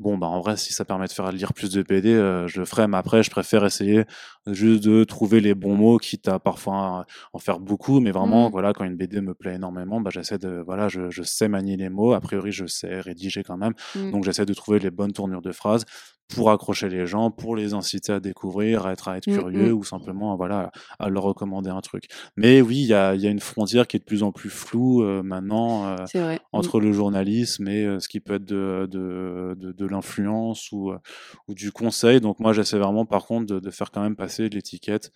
Bon, 0.01 0.19
bah 0.19 0.27
en 0.27 0.41
vrai, 0.41 0.57
si 0.57 0.73
ça 0.73 0.85
permet 0.85 1.07
de 1.07 1.13
faire 1.13 1.31
lire 1.31 1.53
plus 1.53 1.71
de 1.71 1.83
BD, 1.83 2.13
euh, 2.15 2.49
je 2.49 2.59
le 2.59 2.67
ferai. 2.67 2.89
Mais 2.89 2.97
après, 2.97 3.23
je 3.23 3.31
préfère 3.31 3.65
essayer 3.65 4.05
juste 4.47 4.83
de 4.83 5.05
trouver 5.05 5.41
les 5.41 5.55
bons 5.55 5.77
mots, 5.77 5.99
quitte 5.99 6.27
à 6.27 6.41
parfois 6.41 7.07
en 7.33 7.39
faire 7.39 7.61
beaucoup. 7.61 8.01
Mais 8.01 8.11
vraiment, 8.11 8.49
mmh. 8.49 8.53
voilà, 8.53 8.73
quand 8.73 8.85
une 8.85 8.97
BD 8.97 9.21
me 9.21 9.35
plaît 9.35 9.55
énormément, 9.55 10.01
bah 10.01 10.11
j'essaie 10.13 10.39
de, 10.39 10.63
voilà, 10.67 10.89
je, 10.89 11.11
je, 11.11 11.23
sais 11.23 11.47
manier 11.47 11.77
les 11.77 11.91
mots. 11.91 12.13
A 12.13 12.21
priori, 12.21 12.51
je 12.51 12.67
sais 12.67 13.01
rédiger 13.01 13.45
quand 13.45 13.57
même. 13.57 13.75
Mmh. 13.95 14.11
Donc, 14.11 14.25
j'essaie 14.25 14.47
de 14.47 14.55
trouver 14.55 14.81
les 14.81 14.91
bonnes 14.91 15.13
tournures 15.13 15.43
de 15.43 15.53
phrases 15.53 15.85
pour 16.29 16.51
accrocher 16.51 16.89
les 16.89 17.07
gens, 17.07 17.31
pour 17.31 17.57
les 17.57 17.75
inciter 17.75 18.13
à 18.13 18.21
découvrir, 18.21 18.87
à 18.87 18.93
être, 18.93 19.09
à 19.09 19.17
être 19.19 19.29
mmh, 19.29 19.39
curieux 19.39 19.73
mmh. 19.73 19.79
ou 19.79 19.85
simplement 19.85 20.37
voilà, 20.37 20.71
à 20.99 21.09
leur 21.09 21.25
recommander 21.25 21.71
un 21.71 21.81
truc. 21.81 22.05
Mais 22.37 22.61
oui, 22.61 22.79
il 22.79 22.87
y 22.87 22.95
a, 22.95 23.15
y 23.15 23.27
a, 23.27 23.31
une 23.31 23.41
frontière 23.41 23.87
qui 23.87 23.97
est 23.97 24.01
de 24.01 24.05
plus 24.05 24.23
en 24.23 24.33
plus 24.33 24.51
floue 24.51 25.03
euh, 25.03 25.23
maintenant 25.23 25.87
euh, 25.87 25.97
mmh. 26.15 26.39
entre 26.53 26.81
le 26.81 26.93
journalisme 26.93 27.69
et 27.69 27.85
euh, 27.85 28.01
ce 28.01 28.09
qui 28.09 28.21
peut 28.21 28.35
être 28.35 28.45
de, 28.45 28.89
de, 28.91 29.55
de, 29.59 29.73
de 29.73 29.87
l'influence 29.87 30.73
ou, 30.73 30.93
ou 31.49 31.55
du 31.55 31.73
conseil. 31.73 32.21
Donc 32.21 32.41
moi, 32.41 32.53
j'essaie 32.53 32.79
vraiment 32.79 33.07
par 33.07 33.27
contre 33.27 33.47
de, 33.47 33.61
de 33.61 33.71
faire 33.71 33.91
quand 33.91 34.03
même 34.03 34.17
passer 34.17 34.49
l'étiquette 34.49 35.13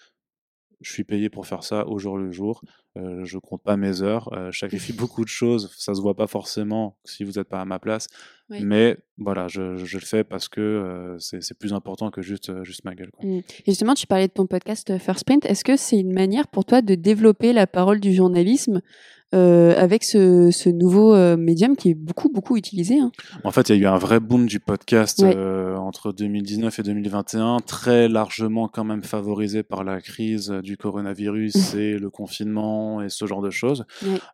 je 0.80 0.92
suis 0.92 1.04
payé 1.04 1.28
pour 1.28 1.46
faire 1.46 1.64
ça 1.64 1.86
au 1.88 1.98
jour 1.98 2.16
le 2.18 2.30
jour. 2.30 2.62
Euh, 2.96 3.24
je 3.24 3.38
compte 3.38 3.62
pas 3.62 3.76
mes 3.76 4.02
heures. 4.02 4.32
Euh, 4.32 4.50
je 4.50 4.58
sacrifie 4.58 4.92
beaucoup 4.94 5.24
de 5.24 5.28
choses. 5.28 5.74
Ça 5.76 5.94
se 5.94 6.00
voit 6.00 6.14
pas 6.14 6.26
forcément 6.26 6.96
si 7.04 7.24
vous 7.24 7.32
n'êtes 7.32 7.48
pas 7.48 7.60
à 7.60 7.64
ma 7.64 7.78
place. 7.78 8.06
Mais 8.50 8.96
voilà, 9.18 9.46
je, 9.48 9.76
je, 9.76 9.98
le 9.98 10.04
fais 10.04 10.24
parce 10.24 10.48
que 10.48 10.60
euh, 10.60 11.18
c'est 11.18 11.58
plus 11.58 11.74
important 11.74 12.10
que 12.10 12.22
juste, 12.22 12.48
euh, 12.48 12.64
juste 12.64 12.84
ma 12.84 12.94
gueule. 12.94 13.10
Quoi. 13.10 13.28
Mmh. 13.28 13.38
Et 13.38 13.44
justement, 13.66 13.94
tu 13.94 14.06
parlais 14.06 14.28
de 14.28 14.32
ton 14.32 14.46
podcast 14.46 14.88
euh, 14.90 14.98
First 14.98 15.24
Print. 15.24 15.44
Est-ce 15.44 15.64
que 15.64 15.76
c'est 15.76 15.98
une 15.98 16.12
manière 16.12 16.48
pour 16.48 16.64
toi 16.64 16.80
de 16.80 16.94
développer 16.94 17.52
la 17.52 17.66
parole 17.66 18.00
du 18.00 18.14
journalisme 18.14 18.80
euh, 19.34 19.74
avec 19.76 20.04
ce, 20.04 20.50
ce 20.50 20.70
nouveau 20.70 21.14
euh, 21.14 21.36
médium 21.36 21.76
qui 21.76 21.90
est 21.90 21.94
beaucoup 21.94 22.30
beaucoup 22.30 22.56
utilisé. 22.56 22.98
Hein? 22.98 23.12
En 23.44 23.50
fait, 23.50 23.68
il 23.68 23.76
y 23.76 23.78
a 23.78 23.82
eu 23.82 23.86
un 23.86 23.98
vrai 23.98 24.20
boom 24.20 24.46
du 24.46 24.58
podcast 24.58 25.22
euh, 25.22 25.67
entre 25.88 26.12
2019 26.12 26.78
et 26.78 26.82
2021, 26.82 27.58
très 27.66 28.08
largement 28.08 28.68
quand 28.68 28.84
même 28.84 29.02
favorisé 29.02 29.62
par 29.62 29.84
la 29.84 30.00
crise 30.00 30.50
du 30.62 30.76
coronavirus 30.76 31.74
mmh. 31.74 31.78
et 31.78 31.98
le 31.98 32.10
confinement 32.10 33.02
et 33.02 33.08
ce 33.08 33.26
genre 33.26 33.42
de 33.42 33.50
choses. 33.50 33.84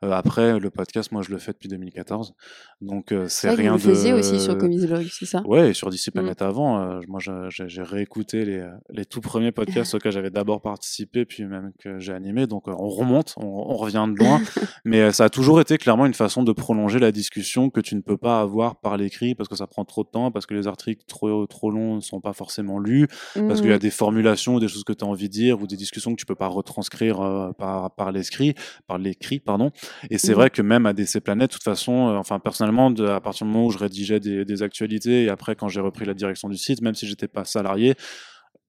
après, 0.02 0.58
le 0.58 0.70
podcast, 0.70 1.12
moi, 1.12 1.22
je 1.22 1.30
le 1.30 1.38
fais 1.38 1.52
depuis 1.52 1.68
2014, 1.68 2.34
donc 2.80 3.14
c'est 3.28 3.50
rien 3.50 3.76
vous 3.76 3.88
le 3.88 3.94
de. 3.94 4.12
aussi 4.12 4.40
sur 4.40 4.58
Comics 4.58 4.86
Blog, 4.86 5.06
c'est 5.10 5.26
ça? 5.26 5.42
Ouais, 5.46 5.70
et 5.70 5.74
sur 5.74 5.90
Disciplanet 5.90 6.40
mmh. 6.40 6.44
avant. 6.44 7.00
moi, 7.08 7.20
j'ai 7.48 7.82
réécouté 7.82 8.44
les, 8.44 8.68
les 8.90 9.04
tout 9.04 9.20
premiers 9.20 9.52
podcasts 9.52 9.94
auxquels 9.94 10.12
j'avais 10.12 10.30
d'abord 10.30 10.60
participé, 10.60 11.24
puis 11.24 11.44
même 11.44 11.72
que 11.78 11.98
j'ai 11.98 12.12
animé. 12.12 12.46
Donc, 12.46 12.68
on 12.68 12.88
remonte, 12.88 13.34
on, 13.36 13.46
on 13.46 13.76
revient 13.76 14.06
de 14.12 14.18
loin. 14.18 14.40
Mais 14.84 15.00
euh, 15.00 15.12
ça 15.12 15.24
a 15.24 15.28
toujours 15.28 15.60
été 15.60 15.78
clairement 15.78 16.06
une 16.06 16.14
façon 16.14 16.42
de 16.42 16.52
prolonger 16.52 16.98
la 16.98 17.12
discussion 17.12 17.70
que 17.70 17.80
tu 17.80 17.94
ne 17.94 18.00
peux 18.00 18.16
pas 18.16 18.40
avoir 18.40 18.76
par 18.76 18.96
l'écrit 18.96 19.34
parce 19.34 19.48
que 19.48 19.56
ça 19.56 19.66
prend 19.66 19.84
trop 19.84 20.04
de 20.04 20.08
temps, 20.08 20.30
parce 20.30 20.46
que 20.46 20.54
les 20.54 20.66
articles 20.66 21.04
trop, 21.06 21.43
trop 21.46 21.70
longs 21.70 21.96
ne 21.96 22.00
sont 22.00 22.20
pas 22.20 22.32
forcément 22.32 22.78
lus, 22.78 23.08
parce 23.34 23.60
qu'il 23.60 23.70
y 23.70 23.72
a 23.72 23.76
mmh. 23.76 23.80
des 23.80 23.90
formulations 23.90 24.54
ou 24.54 24.60
des 24.60 24.68
choses 24.68 24.84
que 24.84 24.92
tu 24.92 25.04
as 25.04 25.08
envie 25.08 25.28
de 25.28 25.32
dire 25.32 25.60
ou 25.60 25.66
des 25.66 25.76
discussions 25.76 26.12
que 26.12 26.20
tu 26.20 26.26
peux 26.26 26.34
pas 26.34 26.48
retranscrire 26.48 27.20
euh, 27.20 27.52
par, 27.52 27.94
par 27.94 28.12
l'écrit, 28.12 28.54
par 28.86 28.98
l'écrit, 28.98 29.40
pardon. 29.40 29.70
Et 30.10 30.18
c'est 30.18 30.32
mmh. 30.32 30.34
vrai 30.34 30.50
que 30.50 30.62
même 30.62 30.86
à 30.86 30.92
DC 30.92 31.20
Planète, 31.20 31.50
de 31.50 31.54
toute 31.54 31.64
façon, 31.64 32.08
euh, 32.08 32.16
enfin, 32.16 32.38
personnellement, 32.38 32.90
de, 32.90 33.06
à 33.06 33.20
partir 33.20 33.46
du 33.46 33.52
moment 33.52 33.66
où 33.66 33.70
je 33.70 33.78
rédigeais 33.78 34.20
des, 34.20 34.44
des 34.44 34.62
actualités 34.62 35.24
et 35.24 35.28
après 35.28 35.56
quand 35.56 35.68
j'ai 35.68 35.80
repris 35.80 36.04
la 36.04 36.14
direction 36.14 36.48
du 36.48 36.56
site, 36.56 36.80
même 36.82 36.94
si 36.94 37.06
j'étais 37.06 37.28
pas 37.28 37.44
salarié, 37.44 37.94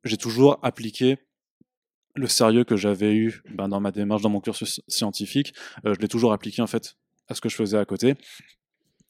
j'ai 0.03 0.17
toujours 0.17 0.59
appliqué 0.61 1.17
le 2.15 2.27
sérieux 2.27 2.63
que 2.63 2.77
j'avais 2.77 3.13
eu 3.13 3.41
ben, 3.49 3.67
dans 3.67 3.79
ma 3.79 3.91
démarche, 3.91 4.21
dans 4.21 4.29
mon 4.29 4.39
cursus 4.39 4.81
scientifique, 4.87 5.53
euh, 5.85 5.93
je 5.93 5.99
l'ai 5.99 6.07
toujours 6.07 6.31
appliqué 6.33 6.61
en 6.61 6.67
fait 6.67 6.95
à 7.27 7.35
ce 7.35 7.41
que 7.41 7.49
je 7.49 7.55
faisais 7.55 7.77
à 7.77 7.85
côté. 7.85 8.15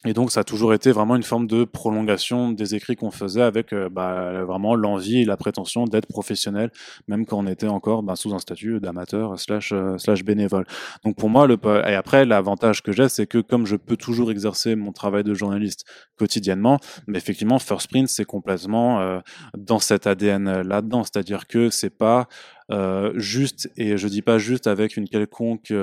Et 0.04 0.14
donc, 0.14 0.32
ça 0.32 0.42
a 0.42 0.44
toujours 0.44 0.74
été 0.74 0.92
vraiment 0.92 1.16
une 1.16 1.24
forme 1.24 1.48
de 1.48 1.64
prolongation 1.64 2.52
des 2.52 2.76
écrits 2.76 2.96
qu'on 2.96 3.10
faisait 3.10 3.42
avec 3.42 3.74
euh, 3.74 3.90
bah, 3.90 4.44
vraiment 4.44 4.76
l'envie 4.76 5.22
et 5.22 5.26
la 5.26 5.36
prétention 5.36 5.86
d'être 5.86 6.06
professionnel, 6.06 6.72
même 7.08 7.26
quand 7.26 7.40
on 7.40 7.48
était 7.48 7.68
encore 7.68 8.04
bah, 8.04 8.16
sous 8.16 8.34
un 8.34 8.40
statut 8.40 8.80
d'amateur 8.80 9.40
slash, 9.40 9.72
euh, 9.74 9.98
slash 9.98 10.24
bénévole. 10.24 10.66
Donc, 11.04 11.16
pour 11.16 11.30
moi, 11.30 11.48
le, 11.48 11.58
et 11.88 11.96
après, 11.96 12.24
l'avantage 12.26 12.84
que 12.84 12.92
j'ai, 12.92 13.10
c'est 13.10 13.26
que 13.26 13.40
comme 13.40 13.66
je 13.66 13.76
peux 13.76 13.98
toujours 13.98 14.30
exercer 14.32 14.76
mon 14.76 14.92
travail 14.92 15.24
de 15.24 15.34
journaliste 15.34 15.86
quotidiennement, 16.18 16.80
mais 17.08 17.18
effectivement, 17.18 17.58
First 17.58 17.90
Print, 17.90 18.08
c'est 18.08 18.26
complètement 18.26 19.02
euh, 19.02 19.20
dans 19.58 19.80
cet 19.80 20.06
ADN 20.06 20.62
là-dedans. 20.62 21.04
C'est-à-dire 21.04 21.48
que 21.48 21.70
c'est 21.72 21.90
pas 21.90 22.28
juste, 23.16 23.70
et 23.78 23.98
je 23.98 24.08
dis 24.08 24.22
pas 24.22 24.38
juste 24.38 24.68
avec 24.68 24.98
une 24.98 25.08
quelconque... 25.08 25.74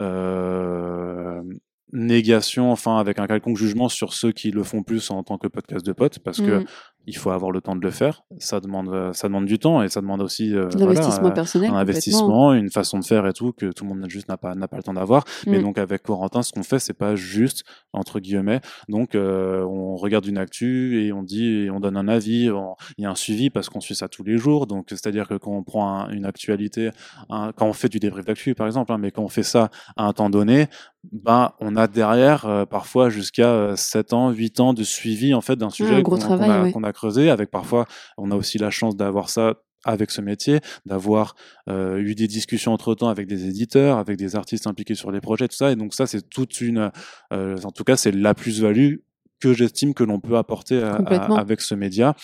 Euh, 0.00 1.42
négation, 1.92 2.72
enfin 2.72 2.98
avec 2.98 3.18
un 3.18 3.26
quelconque 3.26 3.56
jugement 3.56 3.88
sur 3.88 4.12
ceux 4.12 4.32
qui 4.32 4.50
le 4.50 4.62
font 4.62 4.82
plus 4.82 5.10
en 5.10 5.22
tant 5.22 5.38
que 5.38 5.46
podcast 5.48 5.84
de 5.84 5.92
potes, 5.92 6.18
parce 6.18 6.38
que 6.38 6.60
mm 6.60 6.66
il 7.06 7.16
faut 7.16 7.30
avoir 7.30 7.52
le 7.52 7.60
temps 7.60 7.76
de 7.76 7.84
le 7.84 7.90
faire. 7.90 8.22
Ça 8.38 8.60
demande, 8.60 8.88
euh, 8.88 9.12
ça 9.12 9.28
demande 9.28 9.46
du 9.46 9.58
temps 9.58 9.82
et 9.82 9.88
ça 9.88 10.00
demande 10.00 10.20
aussi 10.20 10.54
euh, 10.54 10.68
l'investissement 10.76 11.28
euh, 11.28 11.30
personnel, 11.30 11.70
un 11.70 11.76
investissement, 11.76 12.52
une 12.52 12.70
façon 12.70 12.98
de 12.98 13.04
faire 13.04 13.26
et 13.26 13.32
tout 13.32 13.52
que 13.52 13.66
tout 13.66 13.84
le 13.84 13.94
monde 13.94 14.10
juste 14.10 14.28
n'a 14.28 14.36
pas 14.36 14.54
n'a 14.54 14.66
pas 14.66 14.76
le 14.76 14.82
temps 14.82 14.94
d'avoir. 14.94 15.24
Mais 15.46 15.58
mm. 15.58 15.62
donc 15.62 15.78
avec 15.78 16.02
Corentin, 16.02 16.42
ce 16.42 16.52
qu'on 16.52 16.64
fait, 16.64 16.80
c'est 16.80 16.94
pas 16.94 17.14
juste 17.14 17.64
entre 17.92 18.18
guillemets. 18.18 18.60
Donc 18.88 19.14
on 19.14 19.96
regarde 19.96 20.26
une 20.26 20.38
actu 20.38 21.04
et 21.04 21.12
on 21.12 21.22
dit 21.22 21.46
et 21.46 21.70
on 21.70 21.80
donne 21.80 21.96
un 21.96 22.08
avis. 22.08 22.50
Il 22.98 23.02
y 23.02 23.06
a 23.06 23.10
un 23.10 23.14
suivi 23.14 23.50
parce 23.50 23.68
qu'on 23.68 23.80
suit 23.80 23.94
ça 23.94 24.08
tous 24.08 24.24
les 24.24 24.36
jours. 24.36 24.66
Donc 24.66 24.86
c'est-à-dire 24.90 25.28
que 25.28 25.34
quand 25.34 25.52
on 25.52 25.62
prend 25.62 26.08
une 26.08 26.24
actualité, 26.24 26.90
quand 27.28 27.66
on 27.66 27.72
fait 27.72 27.88
du 27.88 28.00
débrief 28.00 28.24
d'actu 28.24 28.54
par 28.54 28.66
exemple, 28.66 28.92
hein, 28.92 28.98
mais 28.98 29.12
quand 29.12 29.22
on 29.22 29.28
fait 29.28 29.44
ça 29.44 29.70
à 29.96 30.04
un 30.04 30.12
temps 30.12 30.30
donné, 30.30 30.66
ben 31.12 31.52
on 31.60 31.76
a 31.76 31.86
derrière 31.86 32.66
parfois 32.68 33.10
jusqu'à 33.10 33.76
7 33.76 34.12
ans, 34.12 34.30
8 34.30 34.60
ans 34.60 34.74
de 34.74 34.82
suivi 34.82 35.34
en 35.34 35.40
fait 35.40 35.56
d'un 35.56 35.70
sujet 35.70 36.02
qu'on 36.02 36.16
a, 36.16 36.92
creuser. 36.96 37.30
Avec 37.30 37.50
parfois, 37.50 37.86
on 38.18 38.30
a 38.30 38.36
aussi 38.36 38.58
la 38.58 38.70
chance 38.70 38.96
d'avoir 38.96 39.30
ça 39.30 39.54
avec 39.86 40.10
ce 40.10 40.20
métier, 40.20 40.60
d'avoir 40.84 41.34
euh, 41.70 41.98
eu 41.98 42.14
des 42.14 42.26
discussions 42.26 42.72
entre 42.72 42.94
temps 42.94 43.08
avec 43.08 43.26
des 43.26 43.46
éditeurs, 43.46 43.98
avec 43.98 44.18
des 44.18 44.36
artistes 44.36 44.66
impliqués 44.66 44.94
sur 44.94 45.10
les 45.10 45.20
projets, 45.20 45.48
tout 45.48 45.56
ça. 45.56 45.72
Et 45.72 45.76
donc 45.76 45.94
ça, 45.94 46.06
c'est 46.06 46.28
toute 46.28 46.60
une, 46.60 46.90
euh, 47.32 47.56
en 47.64 47.70
tout 47.70 47.84
cas, 47.84 47.96
c'est 47.96 48.12
la 48.12 48.34
plus-value 48.34 48.96
que 49.40 49.52
j'estime 49.52 49.94
que 49.94 50.04
l'on 50.04 50.20
peut 50.20 50.36
apporter 50.36 50.82
avec 50.82 51.60
ce 51.60 51.74
média. 51.74 52.14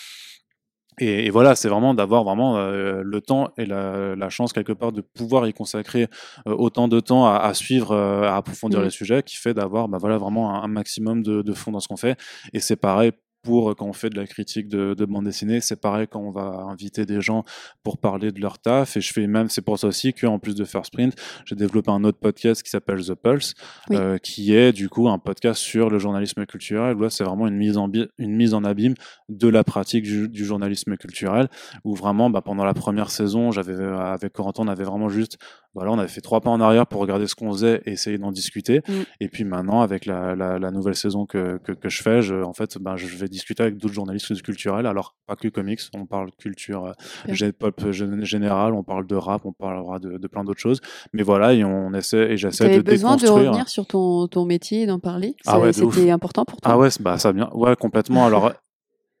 Et, 0.99 1.31
voilà, 1.31 1.55
c'est 1.55 1.69
vraiment 1.69 1.95
d'avoir 1.95 2.23
vraiment 2.23 2.57
euh, 2.57 3.01
le 3.03 3.21
temps 3.21 3.49
et 3.57 3.65
la, 3.65 4.29
chance 4.29 4.53
quelque 4.53 4.73
part 4.73 4.91
de 4.91 5.01
pouvoir 5.01 5.47
y 5.47 5.53
consacrer 5.53 6.07
autant 6.45 6.87
de 6.87 6.99
temps 6.99 7.25
à, 7.25 7.51
suivre, 7.55 7.95
à 7.95 8.35
approfondir 8.35 8.81
les 8.81 8.91
sujets, 8.91 9.23
qui 9.23 9.37
fait 9.37 9.53
d'avoir 9.55 9.87
bah 9.87 9.97
voilà 9.99 10.17
vraiment 10.17 10.53
un, 10.53 10.67
maximum 10.67 11.23
de, 11.23 11.41
de 11.41 11.53
fond 11.53 11.71
dans 11.71 11.79
ce 11.79 11.87
qu'on 11.87 11.97
fait. 11.97 12.19
Et 12.51 12.59
c'est 12.59 12.75
pareil 12.75 13.11
pour 13.43 13.69
euh, 13.69 13.75
quand 13.75 13.85
on 13.85 13.93
fait 13.93 14.09
de 14.09 14.17
la 14.17 14.25
critique 14.25 14.67
de, 14.67 14.93
de 14.93 15.05
bande 15.05 15.25
dessinée. 15.25 15.59
C'est 15.61 15.79
pareil 15.79 16.07
quand 16.09 16.19
on 16.19 16.31
va 16.31 16.65
inviter 16.69 17.05
des 17.05 17.21
gens 17.21 17.43
pour 17.83 17.97
parler 17.97 18.31
de 18.31 18.41
leur 18.41 18.59
taf. 18.59 18.97
Et 18.97 19.01
je 19.01 19.13
fais 19.13 19.27
même, 19.27 19.49
c'est 19.49 19.61
pour 19.61 19.77
ça 19.77 19.87
aussi 19.87 20.13
qu'en 20.13 20.39
plus 20.39 20.55
de 20.55 20.65
First 20.65 20.93
Print, 20.93 21.15
j'ai 21.45 21.55
développé 21.55 21.91
un 21.91 22.03
autre 22.03 22.17
podcast 22.19 22.63
qui 22.63 22.69
s'appelle 22.69 23.03
The 23.05 23.15
Pulse, 23.15 23.53
euh, 23.91 24.17
qui 24.17 24.55
est 24.55 24.71
du 24.71 24.89
coup 24.89 25.09
un 25.09 25.19
podcast 25.19 25.61
sur 25.61 25.89
le 25.89 25.99
journalisme 25.99 26.45
culturel. 26.45 26.97
Là, 26.97 27.09
c'est 27.09 27.23
vraiment 27.23 27.47
une 27.47 27.57
mise 27.57 27.77
en 27.77 27.91
une 28.17 28.35
mise 28.35 28.53
en 28.53 28.63
abîme 28.63 28.95
de 29.29 29.47
la 29.47 29.63
pratique 29.63 30.03
du, 30.03 30.45
journalisme 30.45 30.97
culturel, 30.97 31.47
où 31.83 31.95
vraiment, 31.95 32.29
bah, 32.29 32.41
pendant 32.41 32.63
la 32.63 32.73
première 32.73 33.11
saison, 33.11 33.51
j'avais 33.51 33.75
avec 33.75 34.33
Corentin, 34.33 34.63
on 34.63 34.67
avait 34.67 34.83
vraiment 34.83 35.09
juste 35.09 35.37
voilà, 35.73 35.91
on 35.91 35.97
avait 35.97 36.07
fait 36.07 36.21
trois 36.21 36.41
pas 36.41 36.49
en 36.49 36.61
arrière 36.61 36.85
pour 36.85 37.01
regarder 37.01 37.27
ce 37.27 37.35
qu'on 37.35 37.51
faisait 37.51 37.81
et 37.85 37.93
essayer 37.93 38.17
d'en 38.17 38.31
discuter. 38.31 38.81
Mm. 38.87 38.93
Et 39.19 39.27
puis 39.27 39.43
maintenant, 39.43 39.81
avec 39.81 40.05
la, 40.05 40.35
la, 40.35 40.59
la 40.59 40.71
nouvelle 40.71 40.95
saison 40.95 41.25
que, 41.25 41.57
que, 41.63 41.71
que, 41.71 41.89
je 41.89 42.01
fais, 42.01 42.21
je, 42.21 42.35
en 42.35 42.53
fait, 42.53 42.77
ben, 42.79 42.95
je 42.95 43.07
vais 43.07 43.27
discuter 43.27 43.63
avec 43.63 43.77
d'autres 43.77 43.93
journalistes 43.93 44.41
culturels. 44.41 44.85
Alors, 44.85 45.15
pas 45.25 45.35
que 45.35 45.47
comics, 45.47 45.81
on 45.95 46.05
parle 46.05 46.29
culture 46.37 46.93
euh, 47.29 47.51
pop 47.57 47.83
générale, 47.91 48.73
on 48.73 48.83
parle 48.83 49.07
de 49.07 49.15
rap, 49.15 49.45
on 49.45 49.53
parlera 49.53 49.99
de, 49.99 50.17
de 50.17 50.27
plein 50.27 50.43
d'autres 50.43 50.59
choses. 50.59 50.81
Mais 51.13 51.23
voilà, 51.23 51.53
et 51.53 51.63
on 51.63 51.93
essaie 51.93 52.31
et 52.31 52.37
j'essaie 52.37 52.77
de 52.77 52.81
besoin 52.81 53.15
de 53.15 53.27
revenir 53.27 53.67
sur 53.69 53.85
ton, 53.85 54.27
ton 54.27 54.45
métier 54.45 54.83
et 54.83 54.85
d'en 54.85 54.99
parler? 54.99 55.35
Ah 55.45 55.59
ouais, 55.59 55.73
C'était 55.73 56.11
important 56.11 56.45
pour 56.45 56.61
toi? 56.61 56.71
Ah 56.71 56.77
ouais, 56.77 56.89
bah 56.99 57.17
ça 57.17 57.31
vient, 57.31 57.49
ouais, 57.53 57.75
complètement. 57.75 58.25
Alors 58.25 58.53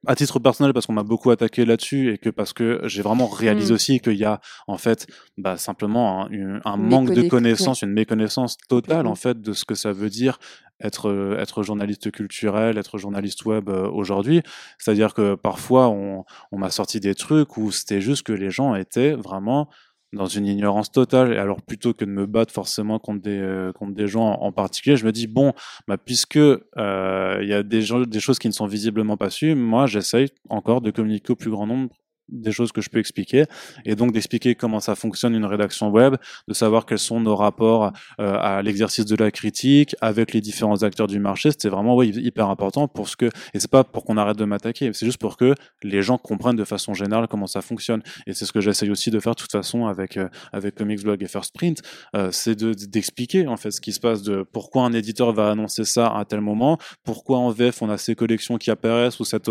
à 0.05 0.15
titre 0.15 0.39
personnel 0.39 0.73
parce 0.73 0.85
qu'on 0.85 0.93
m'a 0.93 1.03
beaucoup 1.03 1.31
attaqué 1.31 1.65
là-dessus 1.65 2.13
et 2.13 2.17
que 2.17 2.29
parce 2.29 2.53
que 2.53 2.81
j'ai 2.85 3.01
vraiment 3.01 3.27
réalisé 3.27 3.71
mm. 3.71 3.75
aussi 3.75 3.99
qu'il 3.99 4.17
y 4.17 4.25
a 4.25 4.41
en 4.67 4.77
fait 4.77 5.07
bah, 5.37 5.57
simplement 5.57 6.25
un, 6.25 6.59
un 6.65 6.77
manque 6.77 7.11
de 7.11 7.23
connaissances, 7.23 7.81
une 7.81 7.93
méconnaissance 7.93 8.57
totale 8.69 9.07
en 9.07 9.15
fait 9.15 9.41
de 9.41 9.53
ce 9.53 9.65
que 9.65 9.75
ça 9.75 9.91
veut 9.91 10.09
dire 10.09 10.39
être 10.81 11.37
être 11.39 11.63
journaliste 11.63 12.11
culturel, 12.11 12.77
être 12.77 12.97
journaliste 12.97 13.45
web 13.45 13.69
euh, 13.69 13.89
aujourd'hui. 13.89 14.41
C'est-à-dire 14.77 15.13
que 15.13 15.35
parfois 15.35 15.89
on, 15.89 16.25
on 16.51 16.57
m'a 16.57 16.69
sorti 16.69 16.99
des 16.99 17.15
trucs 17.15 17.57
où 17.57 17.71
c'était 17.71 18.01
juste 18.01 18.23
que 18.23 18.33
les 18.33 18.49
gens 18.49 18.75
étaient 18.75 19.13
vraiment 19.13 19.69
dans 20.13 20.25
une 20.25 20.45
ignorance 20.45 20.91
totale. 20.91 21.33
Et 21.33 21.37
alors, 21.37 21.61
plutôt 21.61 21.93
que 21.93 22.05
de 22.05 22.09
me 22.09 22.25
battre 22.25 22.53
forcément 22.53 22.99
contre 22.99 23.21
des, 23.21 23.39
euh, 23.39 23.71
contre 23.73 23.93
des 23.93 24.07
gens 24.07 24.31
en, 24.31 24.51
particulier, 24.51 24.95
je 24.95 25.05
me 25.05 25.11
dis, 25.11 25.27
bon, 25.27 25.53
bah, 25.87 25.97
puisque 25.97 26.37
euh, 26.37 27.39
il 27.41 27.47
y 27.47 27.53
a 27.53 27.63
des, 27.63 27.81
gens, 27.81 27.99
des 28.01 28.19
choses 28.19 28.39
qui 28.39 28.47
ne 28.47 28.53
sont 28.53 28.67
visiblement 28.67 29.17
pas 29.17 29.29
sues, 29.29 29.55
moi, 29.55 29.85
j'essaye 29.85 30.29
encore 30.49 30.81
de 30.81 30.91
communiquer 30.91 31.33
au 31.33 31.35
plus 31.35 31.51
grand 31.51 31.67
nombre 31.67 31.89
des 32.29 32.51
choses 32.51 32.71
que 32.71 32.81
je 32.81 32.89
peux 32.89 32.99
expliquer 32.99 33.45
et 33.85 33.95
donc 33.95 34.11
d'expliquer 34.11 34.55
comment 34.55 34.79
ça 34.79 34.95
fonctionne 34.95 35.35
une 35.35 35.45
rédaction 35.45 35.89
web, 35.89 36.15
de 36.47 36.53
savoir 36.53 36.85
quels 36.85 36.99
sont 36.99 37.19
nos 37.19 37.35
rapports 37.35 37.91
euh, 38.19 38.35
à 38.39 38.61
l'exercice 38.61 39.05
de 39.05 39.15
la 39.15 39.31
critique 39.31 39.95
avec 40.01 40.33
les 40.33 40.41
différents 40.41 40.83
acteurs 40.83 41.07
du 41.07 41.19
marché, 41.19 41.51
c'était 41.51 41.69
vraiment 41.69 41.95
ouais, 41.95 42.07
hyper 42.07 42.49
important 42.49 42.87
pour 42.87 43.09
ce 43.09 43.15
que 43.15 43.25
et 43.53 43.59
c'est 43.59 43.69
pas 43.69 43.83
pour 43.83 44.05
qu'on 44.05 44.17
arrête 44.17 44.37
de 44.37 44.45
m'attaquer, 44.45 44.91
c'est 44.93 45.05
juste 45.05 45.19
pour 45.19 45.37
que 45.37 45.53
les 45.83 46.01
gens 46.01 46.17
comprennent 46.17 46.55
de 46.55 46.63
façon 46.63 46.93
générale 46.93 47.27
comment 47.27 47.47
ça 47.47 47.61
fonctionne 47.61 48.01
et 48.27 48.33
c'est 48.33 48.45
ce 48.45 48.51
que 48.51 48.61
j'essaye 48.61 48.89
aussi 48.89 49.11
de 49.11 49.19
faire 49.19 49.35
de 49.35 49.39
toute 49.39 49.51
façon 49.51 49.85
avec 49.85 50.17
euh, 50.17 50.29
avec 50.51 50.75
Comics 50.75 51.03
Blog 51.03 51.21
et 51.23 51.27
First 51.27 51.53
Print, 51.53 51.81
euh, 52.15 52.29
c'est 52.31 52.55
de 52.55 52.73
d'expliquer 52.73 53.47
en 53.47 53.57
fait 53.57 53.71
ce 53.71 53.81
qui 53.81 53.91
se 53.91 53.99
passe 53.99 54.23
de 54.23 54.45
pourquoi 54.51 54.83
un 54.83 54.93
éditeur 54.93 55.33
va 55.33 55.51
annoncer 55.51 55.83
ça 55.83 56.07
à 56.07 56.25
tel 56.25 56.41
moment, 56.41 56.77
pourquoi 57.03 57.37
en 57.39 57.49
VF 57.49 57.81
on 57.81 57.89
a 57.89 57.97
ces 57.97 58.15
collections 58.15 58.57
qui 58.57 58.71
apparaissent 58.71 59.19
ou 59.19 59.25
cette, 59.25 59.49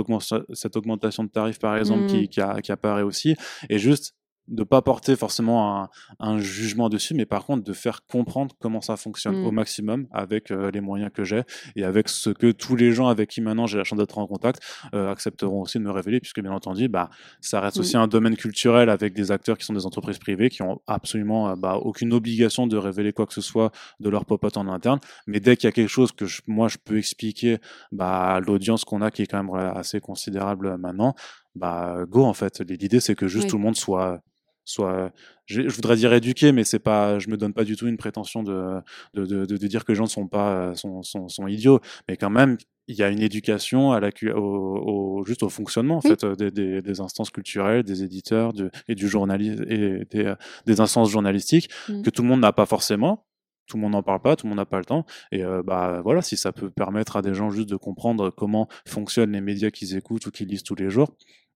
cette 0.52 0.76
augmentation 0.76 1.24
de 1.24 1.28
tarifs 1.28 1.58
par 1.58 1.76
exemple 1.76 2.06
qui, 2.06 2.22
mmh. 2.22 2.28
qui 2.28 2.40
a 2.40 2.62
qui 2.62 2.71
apparaît 2.72 3.02
aussi, 3.02 3.36
et 3.68 3.78
juste 3.78 4.14
de 4.48 4.64
pas 4.64 4.82
porter 4.82 5.16
forcément 5.16 5.88
un, 6.18 6.38
jugement 6.38 6.88
dessus, 6.88 7.14
mais 7.14 7.26
par 7.26 7.44
contre 7.44 7.62
de 7.62 7.72
faire 7.72 8.04
comprendre 8.06 8.54
comment 8.60 8.80
ça 8.80 8.96
fonctionne 8.96 9.36
au 9.36 9.52
mm. 9.52 9.54
maximum 9.54 10.06
avec 10.10 10.50
euh, 10.50 10.70
les 10.70 10.80
moyens 10.80 11.10
que 11.14 11.24
j'ai 11.24 11.42
et 11.76 11.84
avec 11.84 12.08
ce 12.08 12.30
que 12.30 12.50
tous 12.50 12.74
les 12.74 12.92
gens 12.92 13.08
avec 13.08 13.30
qui 13.30 13.40
maintenant 13.40 13.66
j'ai 13.66 13.78
la 13.78 13.84
chance 13.84 13.98
d'être 13.98 14.18
en 14.18 14.26
contact 14.26 14.60
euh, 14.94 15.10
accepteront 15.10 15.62
aussi 15.62 15.78
de 15.78 15.84
me 15.84 15.90
révéler, 15.90 16.20
puisque 16.20 16.40
bien 16.40 16.52
entendu, 16.52 16.88
bah, 16.88 17.10
ça 17.40 17.60
reste 17.60 17.78
aussi 17.78 17.96
un 17.96 18.08
domaine 18.08 18.36
culturel 18.36 18.90
avec 18.90 19.14
des 19.14 19.30
acteurs 19.30 19.56
qui 19.56 19.64
sont 19.64 19.74
des 19.74 19.86
entreprises 19.86 20.18
privées 20.18 20.50
qui 20.50 20.62
ont 20.62 20.80
absolument 20.86 21.50
euh, 21.50 21.54
bah, 21.56 21.76
aucune 21.76 22.12
obligation 22.12 22.66
de 22.66 22.76
révéler 22.76 23.12
quoi 23.12 23.26
que 23.26 23.34
ce 23.34 23.40
soit 23.40 23.70
de 24.00 24.08
leur 24.08 24.24
popote 24.24 24.56
en 24.56 24.68
interne, 24.68 24.98
mais 25.26 25.40
dès 25.40 25.56
qu'il 25.56 25.68
y 25.68 25.68
a 25.68 25.72
quelque 25.72 25.88
chose 25.88 26.12
que 26.12 26.24
moi 26.46 26.68
je 26.68 26.78
peux 26.84 26.98
expliquer 26.98 27.58
bah, 27.92 28.34
à 28.34 28.40
l'audience 28.40 28.84
qu'on 28.84 29.02
a 29.02 29.10
qui 29.10 29.22
est 29.22 29.26
quand 29.26 29.42
même 29.42 29.54
assez 29.54 30.00
considérable 30.00 30.76
maintenant, 30.78 31.14
bah 31.54 32.04
go 32.08 32.24
en 32.24 32.34
fait. 32.34 32.60
L'idée 32.60 33.00
c'est 33.00 33.14
que 33.14 33.28
juste 33.28 33.48
tout 33.48 33.56
le 33.56 33.62
monde 33.62 33.76
soit 33.76 34.20
soit 34.64 35.12
je, 35.46 35.62
voudrais 35.62 35.96
dire 35.96 36.12
éduqué 36.12 36.52
mais 36.52 36.64
c'est 36.64 36.78
pas 36.78 37.18
je 37.18 37.28
me 37.28 37.36
donne 37.36 37.52
pas 37.52 37.64
du 37.64 37.76
tout 37.76 37.88
une 37.88 37.96
prétention 37.96 38.42
de 38.42 38.80
de, 39.14 39.26
de, 39.26 39.44
de 39.44 39.66
dire 39.66 39.84
que 39.84 39.92
les 39.92 39.96
gens 39.96 40.04
ne 40.04 40.08
sont 40.08 40.28
pas 40.28 40.74
sont, 40.76 41.02
sont, 41.02 41.28
sont, 41.28 41.48
idiots 41.48 41.80
mais 42.08 42.16
quand 42.16 42.30
même 42.30 42.56
il 42.86 42.96
y 42.96 43.02
a 43.02 43.08
une 43.08 43.20
éducation 43.20 43.92
à 43.92 44.00
la 44.00 44.10
au, 44.36 45.24
juste 45.26 45.42
au 45.42 45.48
fonctionnement 45.48 45.96
en 45.96 46.00
fait 46.00 46.24
des, 46.24 46.50
des, 46.50 46.80
des, 46.80 47.00
instances 47.00 47.30
culturelles 47.30 47.82
des 47.82 48.04
éditeurs 48.04 48.52
et 48.86 48.94
du 48.94 49.08
journalisme 49.08 49.64
et 49.68 50.04
des, 50.04 50.34
des 50.66 50.80
instances 50.80 51.10
journalistiques 51.10 51.68
mmh. 51.88 52.02
que 52.02 52.10
tout 52.10 52.22
le 52.22 52.28
monde 52.28 52.40
n'a 52.40 52.52
pas 52.52 52.66
forcément 52.66 53.26
tout 53.66 53.76
le 53.76 53.82
monde 53.82 53.92
n'en 53.92 54.02
parle 54.02 54.20
pas, 54.20 54.36
tout 54.36 54.46
le 54.46 54.50
monde 54.50 54.58
n'a 54.58 54.66
pas 54.66 54.78
le 54.78 54.84
temps. 54.84 55.04
Et 55.30 55.44
euh, 55.44 55.62
bah 55.62 56.00
voilà, 56.02 56.22
si 56.22 56.36
ça 56.36 56.52
peut 56.52 56.70
permettre 56.70 57.16
à 57.16 57.22
des 57.22 57.34
gens 57.34 57.50
juste 57.50 57.68
de 57.68 57.76
comprendre 57.76 58.30
comment 58.30 58.68
fonctionnent 58.86 59.32
les 59.32 59.40
médias 59.40 59.70
qu'ils 59.70 59.96
écoutent 59.96 60.26
ou 60.26 60.30
qu'ils 60.30 60.48
lisent 60.48 60.62
tous 60.62 60.74
les 60.74 60.90
jours, 60.90 61.08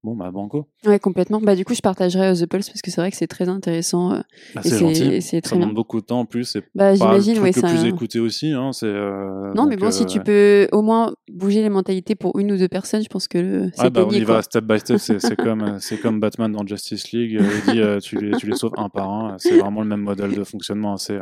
bon 0.07 0.15
bah 0.15 0.31
banco. 0.31 0.69
Ouais, 0.87 0.99
complètement. 0.99 1.41
Bah 1.41 1.57
du 1.57 1.65
coup, 1.65 1.75
je 1.75 1.81
partagerai 1.81 2.33
The 2.35 2.47
Pulse 2.47 2.69
parce 2.69 2.81
que 2.81 2.91
c'est 2.91 3.01
vrai 3.01 3.11
que 3.11 3.17
c'est 3.17 3.27
très 3.27 3.49
intéressant. 3.49 4.13
Euh, 4.13 4.21
bah, 4.55 4.61
c'est 4.63 4.79
gentil. 4.79 5.21
C'est 5.21 5.41
très 5.41 5.57
ça 5.57 5.61
demande 5.61 5.75
beaucoup 5.75 6.01
de 6.01 6.07
temps 6.07 6.21
en 6.21 6.25
plus. 6.27 6.57
Bah, 6.75 6.95
j'imagine, 6.95 7.39
ouais, 7.41 7.53
c'est 7.53 7.63
le 7.63 7.69
plus 7.69 7.85
écouté 7.87 8.21
aussi. 8.21 8.53
Hein, 8.53 8.73
c'est. 8.73 8.87
Euh, 8.87 9.53
non, 9.55 9.67
mais 9.67 9.77
bon, 9.77 9.91
si 9.91 10.07
tu 10.07 10.21
peux 10.21 10.69
au 10.73 10.83
moins 10.83 11.13
bouger 11.31 11.63
les 11.63 11.71
mentalités 11.71 12.15
pour 12.15 12.39
une 12.39 12.53
ou 12.53 12.57
deux 12.57 12.69
personnes, 12.69 13.03
je 13.03 13.09
pense 13.09 13.27
que 13.27 13.69
c'est 13.75 13.83
ouais, 13.83 13.91
bah, 13.91 14.05
on 14.07 14.13
y 14.13 14.23
va 14.23 14.43
step 14.43 14.65
by 14.65 14.79
step. 14.79 14.99
C'est 14.99 15.37
comme 15.37 15.79
c'est 15.81 15.99
comme 15.99 16.21
Batman 16.21 16.53
dans 16.53 16.67
Justice 16.67 17.11
League. 17.13 17.41
il 17.41 17.73
dit 17.73 18.01
tu 18.03 18.19
les 18.19 18.37
tu 18.37 18.47
les 18.47 18.57
sauves 18.57 18.75
un 18.77 18.89
par 18.89 19.11
un. 19.11 19.37
C'est 19.39 19.59
vraiment 19.59 19.83
le 19.83 19.89
même 19.89 20.03
modèle 20.03 20.35
de 20.35 20.45
fonctionnement. 20.45 20.97
C'est 20.97 21.19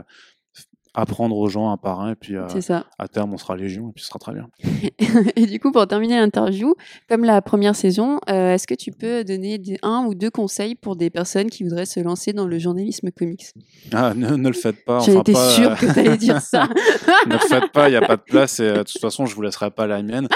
apprendre 0.95 1.37
aux 1.37 1.49
gens 1.49 1.71
un 1.71 1.77
par 1.77 2.01
un, 2.01 2.13
et 2.13 2.15
puis 2.15 2.35
ça. 2.61 2.85
à 2.99 3.09
terme, 3.09 3.35
on 3.35 3.37
sera 3.37 3.57
légion, 3.57 3.89
et 3.89 3.93
puis 3.93 4.03
ce 4.03 4.09
sera 4.09 4.19
très 4.21 4.33
bien. 4.33 4.49
Et 5.37 5.47
du 5.47 5.59
coup, 5.59 5.73
pour 5.73 5.87
terminer 5.89 6.17
l'interview, 6.17 6.75
comme 7.09 7.25
la 7.25 7.43
première 7.43 7.75
saison, 7.75 8.21
euh, 8.31 8.55
est-ce 8.55 8.67
que 8.69 8.75
tu 8.75 8.93
peux 8.93 9.25
donner 9.25 9.61
un 9.83 10.05
ou 10.07 10.15
deux 10.15 10.31
conseils 10.31 10.77
pour 10.77 10.95
des 10.97 11.11
personnes 11.11 11.51
qui 11.51 11.65
voudraient 11.65 11.85
se 11.87 11.99
lancer 12.01 12.33
dans 12.33 12.47
le 12.47 12.59
journalisme 12.61 13.11
comics? 13.11 13.47
Ah, 13.93 14.15
ne, 14.15 14.37
ne 14.37 14.49
le 14.49 14.55
faites 14.55 14.85
pas. 14.85 14.99
J'en 15.05 15.13
enfin, 15.13 15.21
étais 15.23 15.33
pas, 15.33 15.51
sûre 15.51 15.71
euh, 15.73 15.75
que 15.75 15.93
tu 15.93 15.99
allais 15.99 16.17
dire 16.29 16.41
ça. 16.41 16.69
ne 17.27 17.33
le 17.33 17.39
faites 17.39 17.73
pas, 17.73 17.89
il 17.89 17.93
n'y 17.93 17.97
a 17.97 18.03
pas 18.07 18.17
de 18.17 18.23
place 18.23 18.61
et 18.61 18.65
euh, 18.65 18.79
de 18.79 18.83
toute 18.85 19.01
façon, 19.01 19.27
je 19.27 19.35
vous 19.35 19.43
laisserai 19.43 19.71
pas 19.73 19.87
la 19.89 20.01
mienne. 20.03 20.29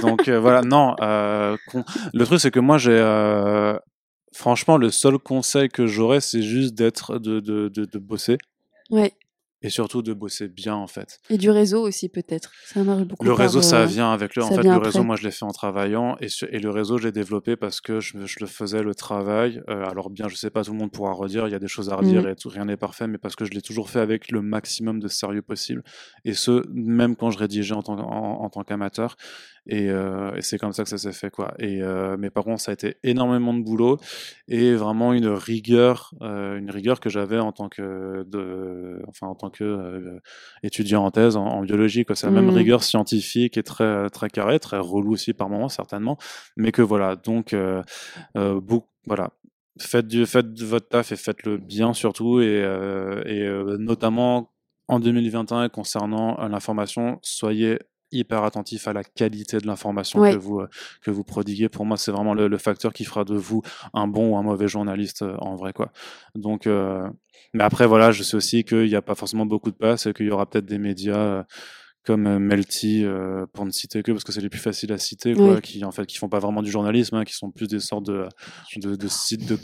Donc 0.00 0.26
euh, 0.28 0.40
voilà, 0.40 0.62
non. 0.62 0.94
euh, 1.02 1.56
con- 1.70 1.84
Le 2.14 2.24
truc, 2.24 2.40
c'est 2.40 2.50
que 2.50 2.60
moi, 2.60 2.78
j'ai. 2.78 2.92
euh, 2.92 3.76
Franchement, 4.34 4.76
le 4.76 4.90
seul 4.90 5.18
conseil 5.18 5.68
que 5.68 5.86
j'aurais, 5.86 6.20
c'est 6.20 6.42
juste 6.42 6.74
d'être, 6.74 7.18
de, 7.18 7.40
de, 7.40 7.68
de, 7.68 7.86
de 7.86 7.98
bosser 7.98 8.36
ouais. 8.90 9.12
Et 9.62 9.70
surtout 9.70 10.02
de 10.02 10.12
bosser 10.12 10.48
bien 10.48 10.74
en 10.74 10.86
fait. 10.86 11.18
Et 11.30 11.38
du 11.38 11.50
réseau 11.50 11.82
aussi, 11.82 12.08
peut-être. 12.08 12.50
Ça 12.66 12.84
marche 12.84 13.02
beaucoup. 13.04 13.24
Le 13.24 13.32
réseau, 13.32 13.60
ça 13.62 13.80
euh, 13.80 13.86
vient 13.86 14.12
avec 14.12 14.36
le. 14.36 14.42
En 14.44 14.48
fait, 14.48 14.62
le 14.62 14.76
réseau, 14.76 15.02
moi, 15.02 15.16
je 15.16 15.24
l'ai 15.24 15.30
fait 15.32 15.44
en 15.44 15.50
travaillant 15.50 16.16
et, 16.20 16.28
ce- 16.28 16.46
et 16.50 16.58
le 16.60 16.70
réseau, 16.70 16.98
je 16.98 17.04
l'ai 17.04 17.12
développé 17.12 17.56
parce 17.56 17.80
que 17.80 17.98
je, 18.00 18.24
je 18.24 18.36
le 18.40 18.46
faisais 18.46 18.82
le 18.82 18.94
travail. 18.94 19.60
Euh, 19.68 19.84
alors 19.86 20.10
bien, 20.10 20.28
je 20.28 20.36
sais 20.36 20.50
pas, 20.50 20.62
tout 20.62 20.72
le 20.72 20.78
monde 20.78 20.92
pourra 20.92 21.12
redire. 21.12 21.48
Il 21.48 21.50
y 21.50 21.54
a 21.56 21.58
des 21.58 21.68
choses 21.68 21.88
à 21.90 21.96
redire 21.96 22.22
Mhm. 22.22 22.28
et 22.30 22.36
tout, 22.36 22.48
rien 22.48 22.64
n'est 22.66 22.76
parfait, 22.76 23.06
mais 23.08 23.18
parce 23.18 23.34
que 23.36 23.44
je 23.44 23.50
l'ai 23.50 23.62
toujours 23.62 23.90
fait 23.90 24.00
avec 24.00 24.30
le 24.30 24.42
maximum 24.42 25.00
de 25.00 25.08
sérieux 25.08 25.42
possible. 25.42 25.82
Et 26.24 26.34
ce, 26.34 26.64
même 26.72 27.16
quand 27.16 27.30
je 27.30 27.38
rédigeais 27.38 27.74
en 27.74 27.82
tant, 27.82 27.98
en, 27.98 28.44
en 28.44 28.48
tant 28.50 28.62
qu'amateur. 28.62 29.16
Et, 29.68 29.90
euh, 29.90 30.34
et 30.34 30.42
c'est 30.42 30.58
comme 30.58 30.72
ça 30.72 30.82
que 30.84 30.88
ça 30.90 30.98
s'est 30.98 31.12
fait, 31.12 31.30
quoi. 31.30 31.54
Et 31.58 31.82
euh, 31.82 32.16
mais 32.18 32.30
par 32.30 32.44
contre, 32.44 32.60
ça 32.62 32.70
a 32.70 32.74
été 32.74 32.96
énormément 33.02 33.52
de 33.54 33.62
boulot 33.62 33.98
et 34.48 34.74
vraiment 34.74 35.12
une 35.12 35.28
rigueur, 35.28 36.12
euh, 36.22 36.56
une 36.58 36.70
rigueur 36.70 37.00
que 37.00 37.10
j'avais 37.10 37.38
en 37.38 37.52
tant 37.52 37.68
que, 37.68 38.24
de, 38.26 39.02
enfin 39.08 39.26
en 39.26 39.34
tant 39.34 39.50
que 39.50 40.18
étudiant 40.62 41.04
en 41.04 41.10
thèse 41.10 41.36
en, 41.36 41.44
en 41.46 41.62
biologie. 41.62 42.04
quoi. 42.04 42.16
C'est 42.16 42.26
la 42.26 42.32
même 42.32 42.46
Mhm. 42.46 42.56
rigueur 42.56 42.82
scientifique 42.82 43.56
et 43.58 43.62
très 43.62 44.08
très 44.10 44.30
carré, 44.30 44.58
très 44.58 44.78
relou 44.78 45.12
aussi 45.12 45.34
par 45.34 45.48
moments 45.48 45.68
certainement, 45.68 46.16
mais 46.56 46.72
que 46.72 46.82
voilà. 46.82 47.16
Donc 47.16 47.54
beaucoup, 48.34 48.88
voilà. 49.06 49.30
Faites 49.80 50.08
du, 50.08 50.26
faites 50.26 50.60
votre 50.62 50.88
taf 50.88 51.12
et 51.12 51.16
faites-le 51.16 51.56
bien 51.56 51.92
surtout 51.94 52.40
et, 52.40 52.46
euh, 52.64 53.22
et 53.26 53.42
euh, 53.42 53.76
notamment 53.78 54.50
en 54.88 54.98
2021 54.98 55.68
concernant 55.68 56.36
l'information, 56.48 57.18
soyez 57.22 57.78
hyper 58.12 58.42
attentif 58.44 58.88
à 58.88 58.92
la 58.92 59.04
qualité 59.04 59.58
de 59.58 59.66
l'information 59.66 60.20
Ouais. 60.20 60.32
que 60.32 60.38
vous 60.38 60.60
euh, 60.60 60.68
que 61.02 61.10
vous 61.10 61.24
prodiguez. 61.24 61.68
Pour 61.68 61.84
moi, 61.86 61.96
c'est 61.96 62.10
vraiment 62.10 62.34
le, 62.34 62.48
le 62.48 62.58
facteur 62.58 62.92
qui 62.92 63.04
fera 63.04 63.24
de 63.24 63.34
vous 63.36 63.62
un 63.94 64.06
bon 64.08 64.30
ou 64.32 64.36
un 64.36 64.42
mauvais 64.42 64.68
journaliste 64.68 65.22
euh, 65.22 65.36
en 65.40 65.56
vrai 65.56 65.72
quoi. 65.72 65.92
Donc, 66.34 66.66
euh, 66.66 67.08
mais 67.54 67.64
après 67.64 67.86
voilà, 67.86 68.10
je 68.12 68.22
sais 68.22 68.36
aussi 68.36 68.64
qu'il 68.64 68.86
n'y 68.86 68.94
a 68.94 69.02
pas 69.02 69.14
forcément 69.14 69.46
beaucoup 69.46 69.70
de 69.70 69.76
place 69.76 70.06
et 70.06 70.12
qu'il 70.12 70.26
y 70.26 70.30
aura 70.30 70.46
peut-être 70.48 70.66
des 70.66 70.78
médias 70.78 71.16
euh, 71.18 71.42
comme 72.04 72.38
Melty 72.38 73.04
euh, 73.04 73.44
pour 73.52 73.66
ne 73.66 73.70
citer 73.70 74.02
que 74.02 74.12
parce 74.12 74.24
que 74.24 74.32
c'est 74.32 74.40
les 74.40 74.48
plus 74.48 74.60
faciles 74.60 74.92
à 74.92 74.98
citer 74.98 75.34
quoi, 75.34 75.60
qui 75.60 75.84
en 75.84 75.90
fait 75.92 76.06
qui 76.06 76.16
font 76.16 76.30
pas 76.30 76.38
vraiment 76.38 76.62
du 76.62 76.70
journalisme, 76.70 77.16
hein, 77.16 77.24
qui 77.24 77.34
sont 77.34 77.50
plus 77.50 77.68
des 77.68 77.80
sortes 77.80 78.06
de 78.06 78.26
de, 78.76 78.96
de 78.96 79.08
sites 79.08 79.46
de 79.46 79.58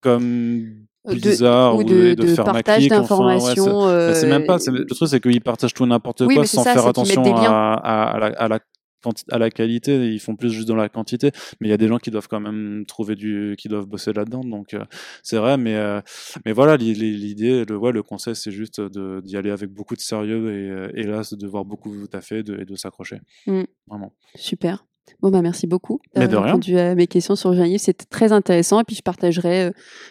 comme 0.00 0.86
de- 1.14 1.20
bizarres 1.20 1.76
ou 1.76 1.84
de, 1.84 2.14
de, 2.14 2.14
de 2.14 2.26
faire 2.26 2.44
partage 2.44 2.78
clique, 2.78 2.92
enfin, 2.92 3.16
ouais, 3.26 3.38
c'est- 3.40 3.46
d'informations. 3.46 3.86
mais 4.08 4.14
c'est 4.14 4.28
même 4.28 4.44
pas. 4.46 4.56
euh, 4.68 4.72
Le 4.72 4.86
truc, 4.86 5.08
c'est 5.08 5.20
qu'ils 5.20 5.40
partagent 5.40 5.74
tout 5.74 5.86
n'importe 5.86 6.24
quoi 6.34 6.44
sans 6.46 6.62
ça, 6.64 6.72
faire 6.74 6.86
attention 6.86 7.22
à, 7.36 7.74
à- 7.74 8.10
à 8.14 8.18
la, 8.18 8.26
à, 8.26 8.48
la, 8.48 8.58
quanti- 9.02 9.24
à 9.30 9.38
la 9.38 9.50
qualité. 9.50 10.12
Ils 10.12 10.18
font 10.20 10.34
plus 10.36 10.50
juste 10.50 10.66
dans 10.66 10.74
la 10.76 10.88
quantité. 10.88 11.30
Mais 11.60 11.68
il 11.68 11.70
y 11.70 11.74
a 11.74 11.76
des 11.76 11.86
gens 11.88 11.98
qui 11.98 12.10
doivent 12.10 12.28
quand 12.28 12.40
même 12.40 12.84
trouver 12.86 13.14
du, 13.14 13.54
qui 13.58 13.68
doivent 13.68 13.86
bosser 13.86 14.12
là-dedans. 14.12 14.40
Donc 14.42 14.74
euh, 14.74 14.84
c'est 15.22 15.36
vrai. 15.36 15.56
Mais 15.56 15.76
euh, 15.76 16.00
mais 16.44 16.52
voilà, 16.52 16.76
l'i- 16.76 16.94
l'i- 16.94 17.16
l'idée, 17.16 17.64
le 17.64 17.76
ouais, 17.76 17.92
le 17.92 18.02
conseil, 18.02 18.34
c'est 18.34 18.50
juste 18.50 18.80
d'y 18.80 19.36
aller 19.36 19.50
avec 19.50 19.70
beaucoup 19.70 19.94
de 19.94 20.00
sérieux 20.00 20.50
et, 20.96 21.02
euh, 21.06 21.22
c'est 21.22 21.38
de 21.38 21.46
voir 21.46 21.64
beaucoup 21.64 22.06
taffer 22.08 22.42
de, 22.42 22.60
et 22.60 22.64
de 22.64 22.74
s'accrocher. 22.74 23.20
Mm. 23.46 23.62
Vraiment. 23.86 24.12
Super. 24.34 24.84
Bon, 25.22 25.30
bah, 25.30 25.40
merci 25.42 25.66
beaucoup 25.66 26.00
d'avoir 26.14 26.44
répondu 26.44 26.78
à 26.78 26.94
mes 26.94 27.06
questions 27.06 27.36
sur 27.36 27.52
journalisme. 27.52 27.84
C'était 27.86 28.04
très 28.04 28.32
intéressant. 28.32 28.80
Et 28.80 28.84
puis, 28.84 28.96
je 28.96 29.02
partagerai 29.02 29.64
euh, 29.64 29.70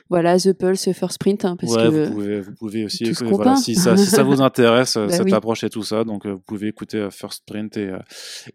voilà, 0.10 0.38
The 0.39 0.53
Pulse 0.53 0.91
First 0.93 1.15
Sprint. 1.15 1.45
hein, 1.45 1.55
parce 1.60 1.73
ouais, 1.75 1.84
que... 1.84 2.05
vous 2.08 2.13
pouvez, 2.13 2.41
vous 2.41 2.53
pouvez 2.58 2.86
aussi 2.86 3.03
écouter- 3.05 3.29
voilà, 3.31 3.55
si 3.55 3.75
ça, 3.75 3.95
si 3.97 4.05
ça 4.08 4.23
vous 4.23 4.41
intéresse 4.41 4.95
euh, 4.97 5.08
Bah 5.08 5.13
cette 5.13 5.25
oui. 5.25 5.34
approche 5.34 5.63
et 5.63 5.69
tout 5.69 5.84
ça, 5.84 6.03
donc 6.03 6.25
euh, 6.25 6.34
vous 6.34 6.41
pouvez 6.41 6.67
écouter 6.69 7.08
First 7.12 7.43
Print 7.45 7.77
et, 7.77 7.91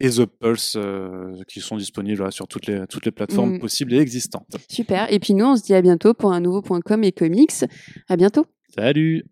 et 0.01 0.11
The 0.11 0.27
Pulse 0.27 0.75
euh, 0.77 1.35
qui 1.49 1.61
sont 1.61 1.77
disponibles 1.77 2.17
voilà, 2.19 2.31
sur 2.31 2.49
toutes 2.49 2.67
les 2.67 2.87
toutes 2.89 3.05
les 3.07 3.13
plateformes 3.13 3.55
Mm. 3.55 3.59
possibles 3.61 3.95
et 3.95 3.99
existantes. 3.99 4.57
Super. 4.69 5.13
Et 5.13 5.19
puis, 5.19 5.35
nous, 5.35 5.45
on 5.47 5.57
se 5.57 5.63
dit 5.63 5.75
à 5.75 5.83
bientôt 5.83 6.15
pour 6.15 6.33
un 6.33 6.41
nouveau 6.41 6.63
point 6.63 6.81
com 6.81 7.03
et 7.05 7.13
comics. 7.13 7.53
À 8.09 8.17
bientôt. 8.17 8.47
Salut. 8.75 9.25